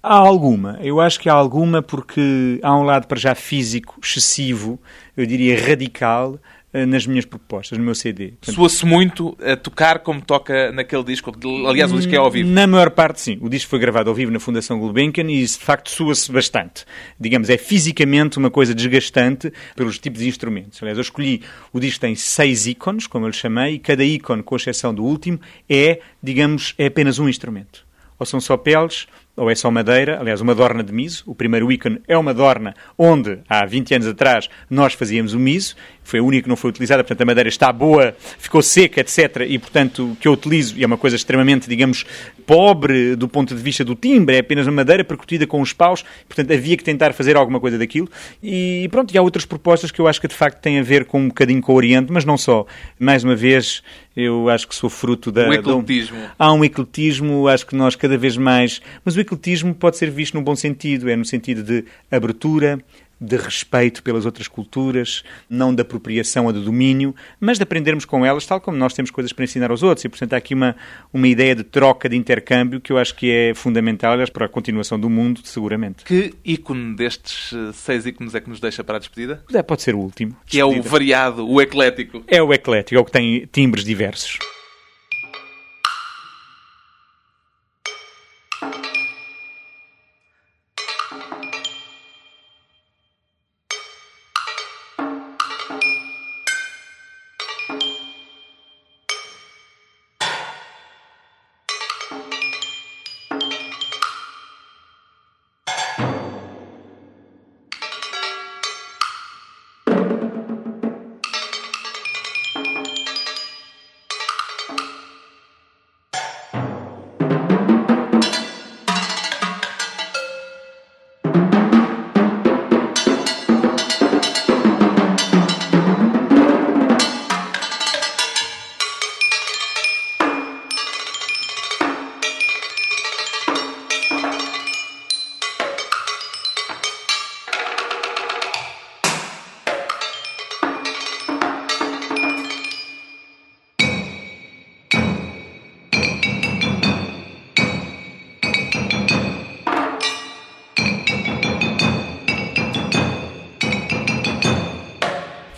Há 0.00 0.14
alguma. 0.14 0.78
Eu 0.80 1.00
acho 1.00 1.18
que 1.18 1.28
há 1.28 1.32
alguma 1.32 1.82
porque 1.82 2.60
há 2.62 2.72
um 2.78 2.84
lado 2.84 3.08
para 3.08 3.18
já 3.18 3.34
físico, 3.34 3.98
excessivo, 4.00 4.80
eu 5.16 5.26
diria 5.26 5.60
radical, 5.60 6.38
nas 6.72 7.04
minhas 7.06 7.24
propostas, 7.24 7.76
no 7.76 7.84
meu 7.84 7.94
CD. 7.94 8.34
Soa-se 8.42 8.86
muito 8.86 9.36
a 9.42 9.56
tocar 9.56 10.00
como 10.00 10.20
toca 10.20 10.70
naquele 10.70 11.02
disco, 11.02 11.32
aliás, 11.68 11.92
o 11.92 11.96
disco 11.96 12.14
é 12.14 12.18
ao 12.18 12.30
vivo. 12.30 12.48
Na 12.48 12.66
maior 12.66 12.90
parte, 12.90 13.20
sim. 13.20 13.38
O 13.40 13.48
disco 13.48 13.68
foi 13.68 13.78
gravado 13.78 14.08
ao 14.08 14.14
vivo 14.14 14.30
na 14.30 14.38
Fundação 14.38 14.78
Gulbenkian 14.78 15.24
e 15.28 15.42
isso, 15.42 15.58
de 15.58 15.64
facto, 15.64 15.90
soa-se 15.90 16.30
bastante. 16.30 16.84
Digamos, 17.18 17.50
é 17.50 17.56
fisicamente 17.56 18.38
uma 18.38 18.50
coisa 18.50 18.74
desgastante 18.74 19.52
pelos 19.74 19.98
tipos 19.98 20.20
de 20.20 20.28
instrumentos. 20.28 20.80
Aliás, 20.80 20.96
eu 20.96 21.02
escolhi, 21.02 21.42
o 21.72 21.80
disco 21.80 22.00
tem 22.00 22.14
seis 22.14 22.66
ícones, 22.66 23.06
como 23.06 23.26
eu 23.26 23.30
lhe 23.30 23.36
chamei, 23.36 23.74
e 23.74 23.78
cada 23.78 24.04
ícone, 24.04 24.42
com 24.42 24.54
exceção 24.54 24.94
do 24.94 25.04
último, 25.04 25.40
é, 25.68 26.00
digamos, 26.22 26.74
é 26.78 26.86
apenas 26.86 27.18
um 27.18 27.28
instrumento. 27.28 27.84
Ou 28.18 28.26
são 28.26 28.40
só 28.40 28.56
peles, 28.56 29.08
ou 29.36 29.50
é 29.50 29.54
só 29.54 29.70
madeira, 29.70 30.18
aliás, 30.20 30.40
uma 30.40 30.54
dorna 30.54 30.82
de 30.82 30.92
miso. 30.92 31.22
O 31.26 31.34
primeiro 31.34 31.70
ícone 31.70 32.00
é 32.06 32.16
uma 32.16 32.34
dorna 32.34 32.74
onde, 32.98 33.38
há 33.48 33.64
20 33.64 33.94
anos 33.94 34.06
atrás, 34.06 34.48
nós 34.68 34.92
fazíamos 34.92 35.32
o 35.32 35.38
miso. 35.38 35.74
Foi 36.02 36.18
a 36.18 36.22
única 36.22 36.44
que 36.44 36.48
não 36.48 36.56
foi 36.56 36.70
utilizada, 36.70 37.04
portanto, 37.04 37.22
a 37.22 37.24
madeira 37.24 37.48
está 37.48 37.72
boa, 37.72 38.14
ficou 38.38 38.60
seca, 38.62 39.00
etc. 39.00 39.46
E, 39.48 39.58
portanto, 39.58 40.12
o 40.12 40.16
que 40.16 40.26
eu 40.26 40.32
utilizo, 40.32 40.76
e 40.76 40.82
é 40.82 40.86
uma 40.86 40.96
coisa 40.96 41.14
extremamente, 41.14 41.68
digamos, 41.68 42.04
pobre 42.46 43.14
do 43.14 43.28
ponto 43.28 43.54
de 43.54 43.62
vista 43.62 43.84
do 43.84 43.94
timbre, 43.94 44.36
é 44.36 44.40
apenas 44.40 44.66
uma 44.66 44.76
madeira 44.76 45.04
percutida 45.04 45.46
com 45.46 45.60
os 45.60 45.72
paus, 45.72 46.04
portanto, 46.26 46.52
havia 46.52 46.76
que 46.76 46.82
tentar 46.82 47.12
fazer 47.12 47.36
alguma 47.36 47.60
coisa 47.60 47.78
daquilo. 47.78 48.08
E, 48.42 48.88
pronto, 48.90 49.14
e 49.14 49.18
há 49.18 49.22
outras 49.22 49.44
propostas 49.44 49.90
que 49.90 50.00
eu 50.00 50.08
acho 50.08 50.20
que, 50.20 50.26
de 50.26 50.34
facto, 50.34 50.60
têm 50.60 50.80
a 50.80 50.82
ver 50.82 51.04
com 51.04 51.20
um 51.20 51.28
bocadinho 51.28 51.60
com 51.60 51.72
o 51.72 51.76
Oriente, 51.76 52.12
mas 52.12 52.24
não 52.24 52.36
só. 52.36 52.66
Mais 52.98 53.22
uma 53.22 53.36
vez, 53.36 53.82
eu 54.16 54.48
acho 54.48 54.66
que 54.66 54.74
sou 54.74 54.90
fruto 54.90 55.30
da... 55.30 55.48
O 55.48 55.52
ecletismo. 55.52 56.18
Há 56.38 56.52
um 56.52 56.64
ecletismo, 56.64 57.46
acho 57.46 57.66
que 57.66 57.76
nós 57.76 57.94
cada 57.94 58.18
vez 58.18 58.36
mais... 58.36 58.82
Mas 59.04 59.14
o 59.20 59.22
ecletismo 59.22 59.74
pode 59.74 59.96
ser 59.96 60.10
visto 60.10 60.34
num 60.34 60.42
bom 60.42 60.56
sentido, 60.56 61.08
é 61.08 61.16
no 61.16 61.24
sentido 61.24 61.62
de 61.62 61.84
abertura, 62.10 62.82
de 63.20 63.36
respeito 63.36 64.02
pelas 64.02 64.24
outras 64.24 64.48
culturas, 64.48 65.22
não 65.48 65.74
de 65.74 65.82
apropriação 65.82 66.46
ou 66.46 66.52
de 66.52 66.64
domínio, 66.64 67.14
mas 67.38 67.58
de 67.58 67.64
aprendermos 67.64 68.06
com 68.06 68.24
elas, 68.24 68.46
tal 68.46 68.60
como 68.60 68.78
nós 68.78 68.94
temos 68.94 69.10
coisas 69.10 69.32
para 69.32 69.44
ensinar 69.44 69.70
aos 69.70 69.82
outros. 69.82 70.04
E, 70.04 70.08
portanto, 70.08 70.32
há 70.32 70.36
aqui 70.38 70.54
uma, 70.54 70.74
uma 71.12 71.28
ideia 71.28 71.54
de 71.54 71.62
troca, 71.62 72.08
de 72.08 72.16
intercâmbio, 72.16 72.80
que 72.80 72.90
eu 72.90 72.96
acho 72.96 73.14
que 73.14 73.30
é 73.30 73.54
fundamental 73.54 74.12
aliás, 74.12 74.30
para 74.30 74.46
a 74.46 74.48
continuação 74.48 74.98
do 74.98 75.10
mundo, 75.10 75.40
seguramente. 75.44 76.04
Que 76.04 76.32
ícone 76.44 76.96
destes 76.96 77.52
eh, 77.52 77.72
seis 77.74 78.06
ícones 78.06 78.34
é 78.34 78.40
que 78.40 78.48
nos 78.48 78.58
deixa 78.58 78.82
para 78.82 78.96
a 78.96 78.98
despedida? 78.98 79.44
É, 79.52 79.62
pode 79.62 79.82
ser 79.82 79.94
o 79.94 79.98
último. 79.98 80.34
Que 80.46 80.56
despedida. 80.56 80.76
é 80.76 80.80
o 80.80 80.82
variado, 80.82 81.48
o 81.48 81.60
eclético. 81.60 82.24
É 82.26 82.42
o 82.42 82.54
eclético, 82.54 82.96
é 82.96 83.00
o 83.00 83.04
que 83.04 83.12
tem 83.12 83.46
timbres 83.52 83.84
diversos. 83.84 84.38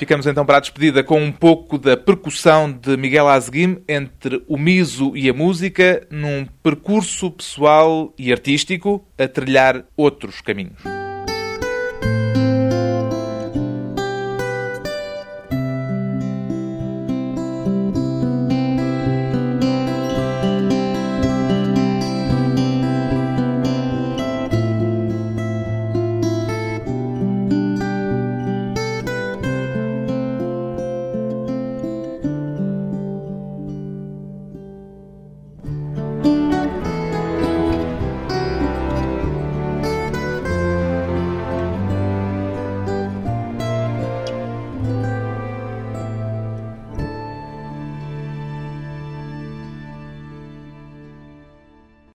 Ficamos 0.02 0.26
então 0.26 0.44
para 0.44 0.56
a 0.56 0.60
despedida 0.60 1.04
com 1.04 1.22
um 1.22 1.30
pouco 1.30 1.78
da 1.78 1.96
percussão 1.96 2.72
de 2.72 2.96
Miguel 2.96 3.28
Azguim 3.28 3.84
entre 3.88 4.42
o 4.48 4.58
miso 4.58 5.16
e 5.16 5.30
a 5.30 5.32
música, 5.32 6.04
num 6.10 6.44
percurso 6.60 7.30
pessoal 7.30 8.12
e 8.18 8.32
artístico 8.32 9.06
a 9.16 9.28
trilhar 9.28 9.84
outros 9.96 10.40
caminhos. 10.40 11.01